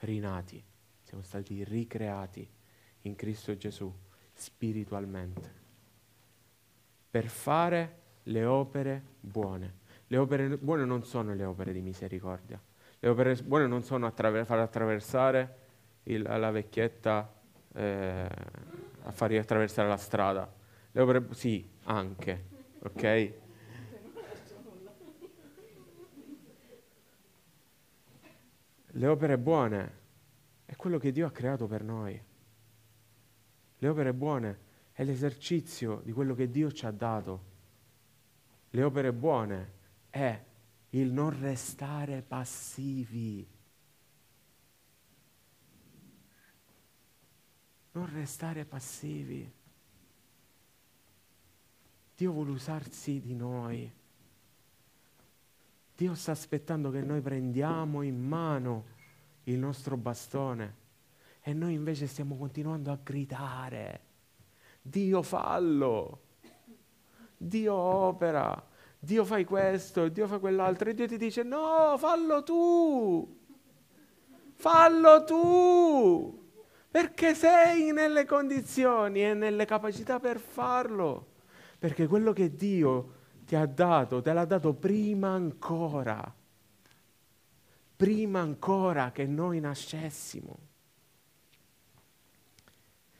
rinati, 0.00 0.60
siamo 1.04 1.22
stati 1.22 1.62
ricreati 1.62 2.50
in 3.02 3.14
Cristo 3.14 3.56
Gesù 3.56 3.94
spiritualmente, 4.34 5.65
per 7.16 7.28
fare 7.28 7.96
le 8.24 8.44
opere 8.44 9.02
buone. 9.20 9.84
Le 10.08 10.18
opere 10.18 10.58
buone 10.58 10.84
non 10.84 11.02
sono 11.02 11.32
le 11.34 11.44
opere 11.46 11.72
di 11.72 11.80
misericordia, 11.80 12.60
le 12.98 13.08
opere 13.08 13.34
buone 13.36 13.66
non 13.66 13.82
sono 13.82 14.04
attraver- 14.04 14.44
far 14.44 14.58
attraversare 14.58 15.56
il, 16.02 16.20
la 16.20 16.50
vecchietta 16.50 17.32
eh, 17.72 18.28
a 19.02 19.10
fargli 19.12 19.36
attraversare 19.36 19.88
la 19.88 19.96
strada. 19.96 20.52
Le 20.90 21.00
opere, 21.00 21.28
sì, 21.30 21.66
anche, 21.84 22.44
ok? 22.80 23.32
Le 28.88 29.06
opere 29.06 29.38
buone 29.38 29.92
è 30.66 30.76
quello 30.76 30.98
che 30.98 31.12
Dio 31.12 31.26
ha 31.26 31.30
creato 31.30 31.66
per 31.66 31.82
noi. 31.82 32.22
Le 33.78 33.88
opere 33.88 34.12
buone 34.12 34.64
è 34.96 35.04
l'esercizio 35.04 36.00
di 36.06 36.12
quello 36.12 36.34
che 36.34 36.50
Dio 36.50 36.72
ci 36.72 36.86
ha 36.86 36.90
dato. 36.90 37.44
Le 38.70 38.82
opere 38.82 39.12
buone 39.12 39.72
è 40.08 40.42
il 40.88 41.12
non 41.12 41.38
restare 41.38 42.22
passivi. 42.22 43.46
Non 47.92 48.10
restare 48.10 48.64
passivi. 48.64 49.52
Dio 52.16 52.32
vuole 52.32 52.52
usarsi 52.52 53.20
di 53.20 53.34
noi. 53.34 53.92
Dio 55.94 56.14
sta 56.14 56.30
aspettando 56.30 56.90
che 56.90 57.02
noi 57.02 57.20
prendiamo 57.20 58.00
in 58.00 58.18
mano 58.18 58.84
il 59.44 59.58
nostro 59.58 59.98
bastone 59.98 60.74
e 61.42 61.52
noi 61.52 61.74
invece 61.74 62.06
stiamo 62.06 62.38
continuando 62.38 62.90
a 62.90 62.98
gridare. 63.02 64.05
Dio 64.88 65.22
fallo, 65.22 66.20
Dio 67.36 67.74
opera, 67.74 68.64
Dio 68.98 69.24
fai 69.24 69.44
questo, 69.44 70.08
Dio 70.08 70.26
fa 70.26 70.38
quell'altro. 70.38 70.88
E 70.90 70.94
Dio 70.94 71.06
ti 71.06 71.18
dice 71.18 71.42
no, 71.42 71.96
fallo 71.98 72.42
tu, 72.42 73.38
fallo 74.54 75.24
tu, 75.24 76.50
perché 76.90 77.34
sei 77.34 77.92
nelle 77.92 78.24
condizioni 78.24 79.24
e 79.24 79.34
nelle 79.34 79.64
capacità 79.64 80.20
per 80.20 80.38
farlo, 80.38 81.26
perché 81.78 82.06
quello 82.06 82.32
che 82.32 82.54
Dio 82.54 83.14
ti 83.44 83.56
ha 83.56 83.66
dato, 83.66 84.22
te 84.22 84.32
l'ha 84.32 84.44
dato 84.44 84.72
prima 84.74 85.30
ancora, 85.30 86.34
prima 87.96 88.40
ancora 88.40 89.10
che 89.10 89.26
noi 89.26 89.58
nascessimo. 89.58 90.58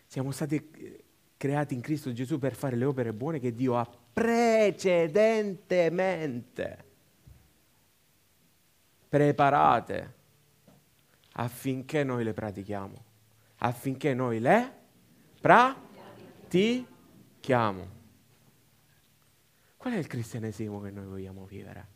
Siamo 0.07 0.31
stati 0.31 1.05
creati 1.37 1.75
in 1.75 1.81
Cristo 1.81 2.13
Gesù 2.13 2.39
per 2.39 2.55
fare 2.55 2.77
le 2.77 2.85
opere 2.85 3.13
buone 3.13 3.39
che 3.39 3.55
Dio 3.55 3.77
ha 3.77 3.89
precedentemente 4.13 6.85
preparate 9.09 10.15
affinché 11.33 12.03
noi 12.03 12.25
le 12.25 12.33
pratichiamo, 12.33 13.05
affinché 13.57 14.15
noi 14.15 14.41
le 14.41 14.73
pratichiamo. 15.41 15.85
Qual 19.77 19.93
è 19.93 19.99
il 19.99 20.07
cristianesimo 20.07 20.81
che 20.81 20.91
noi 20.91 21.05
vogliamo 21.05 21.45
vivere? 21.45 21.87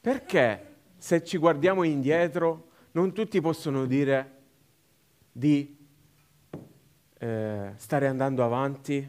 Perché 0.00 0.74
se 0.98 1.24
ci 1.24 1.38
guardiamo 1.38 1.82
indietro 1.82 2.68
non 2.92 3.12
tutti 3.12 3.40
possono 3.40 3.86
dire 3.86 4.38
di 5.32 5.79
eh, 7.22 7.72
stare 7.76 8.06
andando 8.06 8.42
avanti 8.42 9.08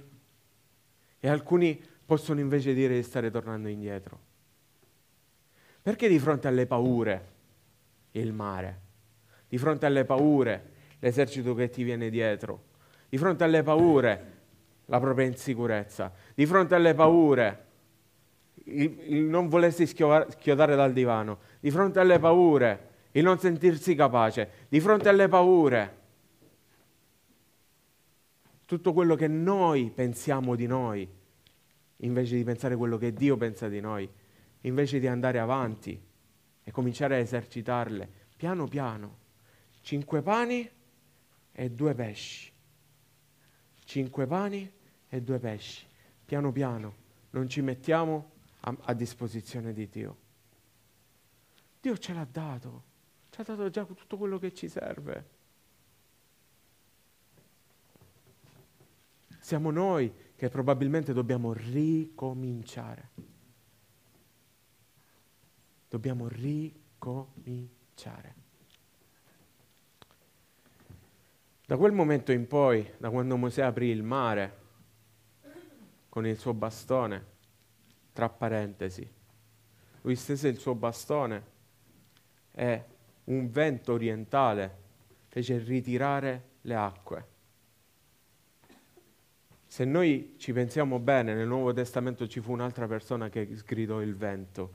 e 1.19 1.30
alcuni 1.30 1.82
possono 2.06 2.41
invece 2.41 2.74
dire 2.74 2.95
di 2.95 3.04
stare 3.04 3.32
tornando 3.32 3.69
indietro? 3.69 4.19
Perché 5.82 6.10
di 6.10 6.19
fronte 6.19 6.47
alle 6.47 6.65
paure 6.65 7.28
il 8.12 8.34
mare? 8.34 8.80
Di 9.47 9.58
fronte 9.58 9.86
alle 9.86 10.04
paure 10.04 10.69
l'esercito 11.00 11.56
che 11.56 11.69
ti 11.69 11.84
viene 11.84 12.10
dietro? 12.10 12.65
Di 13.08 13.17
fronte 13.17 13.45
alle 13.45 13.63
paure 13.63 14.39
la 14.86 15.00
propria 15.00 15.26
insicurezza, 15.26 16.12
di 16.36 16.45
fronte 16.45 16.76
alle 16.76 16.93
paure, 16.93 17.65
il, 18.65 19.00
il 19.08 19.24
non 19.24 19.47
volersi 19.47 19.88
schiodare 19.88 20.76
dal 20.76 20.91
divano, 20.91 21.39
di 21.62 21.71
fronte 21.71 22.00
alle 22.00 22.19
paure, 22.19 22.89
il 23.12 23.24
non 23.24 23.39
sentirsi 23.39 23.95
capace, 23.95 24.50
di 24.67 24.82
fronte 24.82 25.08
alle 25.08 25.30
paure, 25.30 26.00
tutto 28.71 28.93
quello 28.93 29.15
che 29.15 29.27
noi 29.27 29.91
pensiamo 29.93 30.55
di 30.55 30.65
noi, 30.65 31.05
invece 31.97 32.38
di 32.38 32.43
pensare 32.45 32.77
quello 32.77 32.97
che 32.97 33.12
Dio 33.12 33.36
pensa 33.36 33.67
di 33.67 33.81
noi, 33.81 34.10
invece 34.62 34.97
di 34.97 35.07
andare 35.07 35.39
avanti 35.39 36.01
e 36.63 36.71
cominciare 36.71 37.15
a 37.15 37.17
esercitarle, 37.17 38.10
piano 38.38 38.69
piano, 38.69 39.17
cinque 39.81 40.21
pani 40.21 40.69
e 41.51 41.69
due 41.69 41.93
pesci, 41.93 42.49
cinque 43.84 44.25
pani 44.25 44.71
e 45.10 45.21
due 45.21 45.39
pesci, 45.39 45.86
piano 46.23 46.53
piano, 46.53 46.95
non 47.31 47.49
ci 47.49 47.60
mettiamo 47.60 48.31
a, 48.62 48.73
a 48.84 48.93
disposizione 48.93 49.73
di 49.73 49.89
Dio. 49.89 50.17
Dio 51.81 51.97
ce 51.97 52.13
l'ha 52.13 52.23
dato, 52.31 52.84
ci 53.31 53.41
ha 53.41 53.43
dato 53.43 53.69
già 53.69 53.84
tutto 53.84 54.15
quello 54.15 54.39
che 54.39 54.53
ci 54.53 54.69
serve. 54.69 55.39
Siamo 59.41 59.71
noi 59.71 60.13
che 60.36 60.49
probabilmente 60.49 61.13
dobbiamo 61.13 61.51
ricominciare. 61.51 63.10
Dobbiamo 65.89 66.27
ricominciare. 66.27 67.69
Da 71.65 71.75
quel 71.75 71.91
momento 71.91 72.32
in 72.32 72.45
poi, 72.47 72.88
da 72.97 73.10
quando 73.10 73.36
Mosè 73.36 73.63
aprì 73.63 73.88
il 73.88 74.04
mare 74.04 74.60
con 76.08 76.27
il 76.27 76.38
suo 76.38 76.54
bastone, 76.54 77.25
tra 78.13 78.30
parentesi, 78.30 79.12
lui 80.01 80.15
stese 80.15 80.49
il 80.49 80.60
suo 80.60 80.75
bastone 80.75 81.43
e 82.51 82.86
un 83.23 83.49
vento 83.49 83.93
orientale 83.93 84.77
fece 85.30 85.58
ritirare 85.58 86.49
le 86.62 86.75
acque. 86.75 87.31
Se 89.71 89.86
noi 89.86 90.34
ci 90.36 90.51
pensiamo 90.51 90.99
bene, 90.99 91.34
nel 91.34 91.47
Nuovo 91.47 91.71
Testamento 91.71 92.27
ci 92.27 92.41
fu 92.41 92.51
un'altra 92.51 92.88
persona 92.88 93.29
che 93.29 93.55
sgridò 93.55 94.01
il 94.01 94.17
vento, 94.17 94.73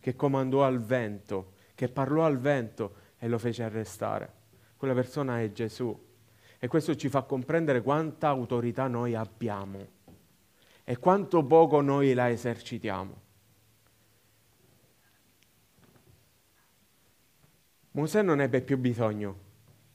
che 0.00 0.16
comandò 0.16 0.64
al 0.64 0.80
vento, 0.80 1.52
che 1.76 1.88
parlò 1.88 2.24
al 2.24 2.40
vento 2.40 2.94
e 3.18 3.28
lo 3.28 3.38
fece 3.38 3.62
arrestare. 3.62 4.32
Quella 4.76 4.94
persona 4.94 5.40
è 5.40 5.52
Gesù. 5.52 5.96
E 6.58 6.66
questo 6.66 6.96
ci 6.96 7.08
fa 7.08 7.22
comprendere 7.22 7.80
quanta 7.80 8.26
autorità 8.26 8.88
noi 8.88 9.14
abbiamo 9.14 9.86
e 10.82 10.98
quanto 10.98 11.44
poco 11.44 11.80
noi 11.80 12.14
la 12.14 12.30
esercitiamo. 12.30 13.20
Mosè 17.92 18.22
non 18.22 18.40
ebbe 18.40 18.60
più 18.60 18.76
bisogno. 18.76 19.38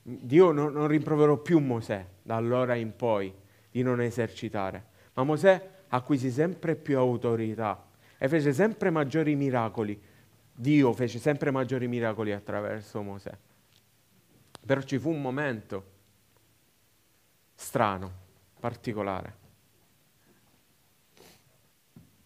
Dio 0.01 0.53
non, 0.53 0.71
non 0.71 0.87
rimproverò 0.87 1.35
più 1.35 1.59
Mosè 1.59 2.07
da 2.21 2.37
allora 2.37 2.75
in 2.75 2.95
poi 2.95 3.41
di 3.73 3.81
non 3.81 4.01
esercitare. 4.01 4.85
Ma 5.15 5.23
Mosè 5.23 5.69
acquisì 5.87 6.29
sempre 6.29 6.75
più 6.75 6.95
autorità 6.99 7.87
e 8.19 8.29
fece 8.29 8.53
sempre 8.53 8.91
maggiori 8.91 9.33
miracoli. 9.35 9.99
Dio 10.53 10.93
fece 10.93 11.17
sempre 11.17 11.49
maggiori 11.49 11.87
miracoli 11.87 12.31
attraverso 12.31 13.01
Mosè. 13.01 13.35
Però 14.63 14.81
ci 14.83 14.99
fu 14.99 15.09
un 15.09 15.21
momento 15.21 15.91
strano, 17.55 18.11
particolare. 18.59 19.37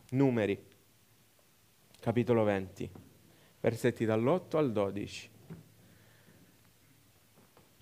Numeri, 0.09 0.61
capitolo 2.01 2.43
20, 2.43 2.91
versetti 3.61 4.03
dall'8 4.03 4.57
al 4.57 4.73
12. 4.73 5.29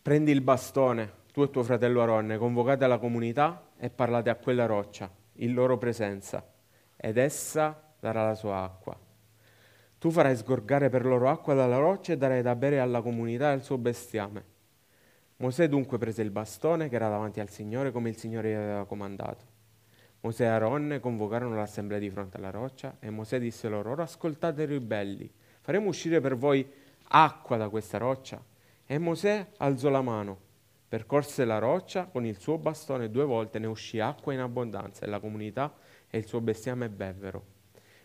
Prendi 0.04 0.32
il 0.32 0.42
bastone 0.42 1.24
tu 1.36 1.44
e 1.44 1.50
tuo 1.50 1.64
fratello 1.64 2.02
Aronne 2.02 2.38
convocate 2.38 2.88
la 2.88 2.98
comunità 2.98 3.72
e 3.78 3.90
parlate 3.90 4.30
a 4.30 4.36
quella 4.36 4.66
roccia, 4.66 5.12
in 5.40 5.54
loro 5.54 5.78
presenza, 5.78 6.50
ed 6.96 7.18
essa 7.18 7.92
darà 8.00 8.26
la 8.26 8.36
sua 8.36 8.64
acqua. 8.64 8.98
Tu 9.98 10.12
farai 10.12 10.34
sgorgare 10.38 10.88
per 10.88 11.04
loro 11.04 11.28
acqua 11.28 11.54
dalla 11.54 11.76
roccia 11.76 12.14
e 12.14 12.18
darai 12.18 12.42
da 12.42 12.56
bere 12.56 12.80
alla 12.80 13.02
comunità 13.02 13.50
e 13.50 13.52
al 13.52 13.64
suo 13.64 13.78
bestiame. 13.78 14.46
Mosè 15.36 15.68
dunque 15.68 15.98
prese 15.98 16.22
il 16.22 16.32
bastone 16.32 16.88
che 16.88 16.96
era 16.96 17.10
davanti 17.10 17.42
al 17.42 17.50
Signore 17.50 17.92
come 17.92 18.08
il 18.08 18.16
Signore 18.16 18.52
gli 18.52 18.54
aveva 18.54 18.86
comandato. 18.86 19.44
Mosè 20.22 20.46
e 20.46 20.48
Aronne 20.48 21.02
convocarono 21.02 21.54
l'assemblea 21.54 22.00
di 22.00 22.10
fronte 22.10 22.38
alla 22.38 22.50
roccia 22.50 22.96
e 23.02 23.10
Mosè 23.10 23.40
disse 23.40 23.68
loro, 23.68 23.92
ora 23.92 24.04
ascoltate 24.04 24.64
ribelli, 24.64 25.30
faremo 25.60 25.90
uscire 25.90 26.22
per 26.22 26.38
voi 26.38 26.66
acqua 27.10 27.58
da 27.58 27.68
questa 27.68 27.98
roccia. 27.98 28.42
E 28.86 28.98
Mosè 29.00 29.46
alzò 29.58 29.90
la 29.90 30.02
mano 30.02 30.45
Percorse 30.88 31.46
la 31.46 31.58
roccia 31.58 32.06
con 32.06 32.26
il 32.26 32.38
suo 32.38 32.58
bastone 32.58 33.10
due 33.10 33.26
volte, 33.26 33.60
ne 33.60 33.68
uscì 33.68 34.00
acqua 34.00 34.34
in 34.34 34.40
abbondanza 34.40 35.06
e 35.06 35.10
la 35.10 35.20
comunità 35.20 35.76
e 36.10 36.18
il 36.18 36.28
suo 36.28 36.42
bestiame 36.42 36.90
bevvero. 36.90 37.54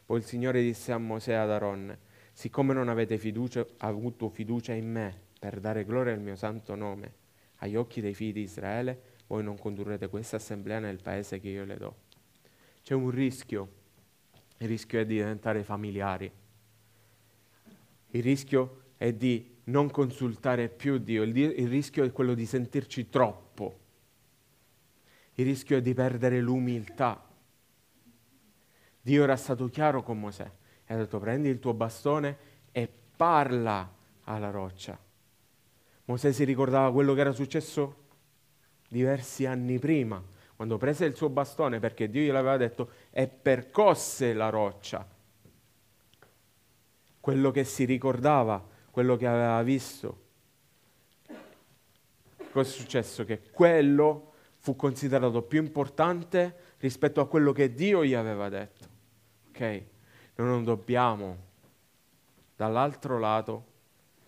Poi 0.07 0.19
il 0.19 0.25
Signore 0.25 0.62
disse 0.62 0.93
a 0.93 0.99
Mosè 0.99 1.33
e 1.33 1.35
ad 1.35 1.51
Aaron, 1.51 1.97
siccome 2.33 2.75
non 2.75 2.88
avete 2.88 3.19
fiducia, 3.19 3.64
avuto 3.79 4.29
fiducia 4.29 4.73
in 4.73 4.90
me 4.90 5.21
per 5.38 5.61
dare 5.61 5.85
gloria 5.85 6.12
al 6.12 6.21
mio 6.21 6.37
santo 6.37 6.75
nome 6.75 7.19
agli 7.61 7.77
occhi 7.77 8.01
dei 8.01 8.14
figli 8.14 8.33
di 8.33 8.43
Israele, 8.43 9.03
voi 9.27 9.43
non 9.43 9.59
condurrete 9.59 10.09
questa 10.09 10.37
assemblea 10.37 10.79
nel 10.79 11.01
paese 11.03 11.40
che 11.40 11.49
io 11.49 11.64
le 11.64 11.77
do. 11.77 11.97
C'è 12.83 12.95
un 12.95 13.11
rischio, 13.11 13.73
il 14.59 14.69
rischio 14.69 15.01
è 15.01 15.07
di 15.07 15.16
diventare 15.16 15.62
familiari, 15.62 16.31
il 18.12 18.23
rischio 18.23 18.83
è 18.97 19.12
di 19.12 19.59
non 19.70 19.90
consultare 19.90 20.68
più 20.68 20.98
Dio, 20.98 21.22
il, 21.22 21.37
il 21.37 21.68
rischio 21.68 22.04
è 22.04 22.12
quello 22.12 22.35
di 22.35 22.44
sentirci 22.44 23.09
troppo, 23.09 23.78
il 25.35 25.44
rischio 25.44 25.78
è 25.78 25.80
di 25.80 25.94
perdere 25.94 26.40
l'umiltà. 26.40 27.24
Dio 29.00 29.22
era 29.22 29.37
stato 29.37 29.68
chiaro 29.68 30.02
con 30.02 30.18
Mosè 30.20 30.50
e 30.85 30.94
ha 30.94 30.96
detto 30.96 31.18
prendi 31.18 31.48
il 31.48 31.59
tuo 31.59 31.72
bastone 31.72 32.37
e 32.72 32.88
parla 33.16 33.90
alla 34.24 34.50
roccia. 34.50 34.98
Mosè 36.04 36.33
si 36.33 36.44
ricordava 36.44 36.92
quello 36.92 37.14
che 37.14 37.20
era 37.20 37.33
successo 37.33 37.96
diversi 38.88 39.46
anni 39.46 39.78
prima, 39.78 40.22
quando 40.56 40.76
prese 40.76 41.06
il 41.06 41.14
suo 41.14 41.30
bastone 41.30 41.78
perché 41.78 42.11
Dio 42.11 42.22
gliel'aveva 42.22 42.56
detto 42.56 42.90
e 43.11 43.28
percosse 43.28 44.35
la 44.35 44.50
roccia. 44.50 45.06
Quello 47.20 47.50
che 47.50 47.64
si 47.64 47.85
ricordava 47.85 48.69
quello 48.90 49.16
che 49.16 49.26
aveva 49.26 49.62
visto. 49.62 50.29
Cosa 52.50 52.68
è 52.68 52.72
successo? 52.72 53.24
Che 53.24 53.50
quello 53.50 54.33
fu 54.59 54.76
considerato 54.76 55.42
più 55.42 55.62
importante 55.62 56.74
rispetto 56.79 57.20
a 57.20 57.29
quello 57.29 57.53
che 57.53 57.72
Dio 57.72 58.05
gli 58.05 58.14
aveva 58.14 58.48
detto. 58.48 58.88
Ok? 59.48 59.61
Noi 60.37 60.48
non 60.48 60.64
dobbiamo, 60.64 61.37
dall'altro 62.57 63.18
lato, 63.18 63.64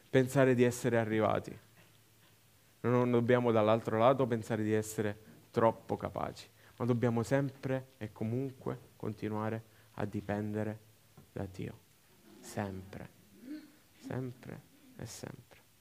pensare 0.09 0.55
di 0.55 0.63
essere 0.63 0.99
arrivati. 0.99 1.59
Noi 2.81 2.93
non 2.93 3.11
dobbiamo, 3.11 3.53
dall'altro 3.53 3.99
lato, 3.99 4.27
pensare 4.27 4.63
di 4.63 4.73
essere 4.73 5.31
troppo 5.51 5.97
capaci, 5.97 6.49
ma 6.77 6.85
dobbiamo 6.85 7.23
sempre 7.23 7.93
e 7.99 8.13
comunque 8.13 8.79
continuare 8.97 9.63
a 9.95 10.05
dipendere 10.05 10.79
da 11.33 11.47
Dio. 11.51 11.79
Sempre 12.41 13.22
sempre 14.03 14.61
e 14.99 15.07
sempre. 15.07 15.52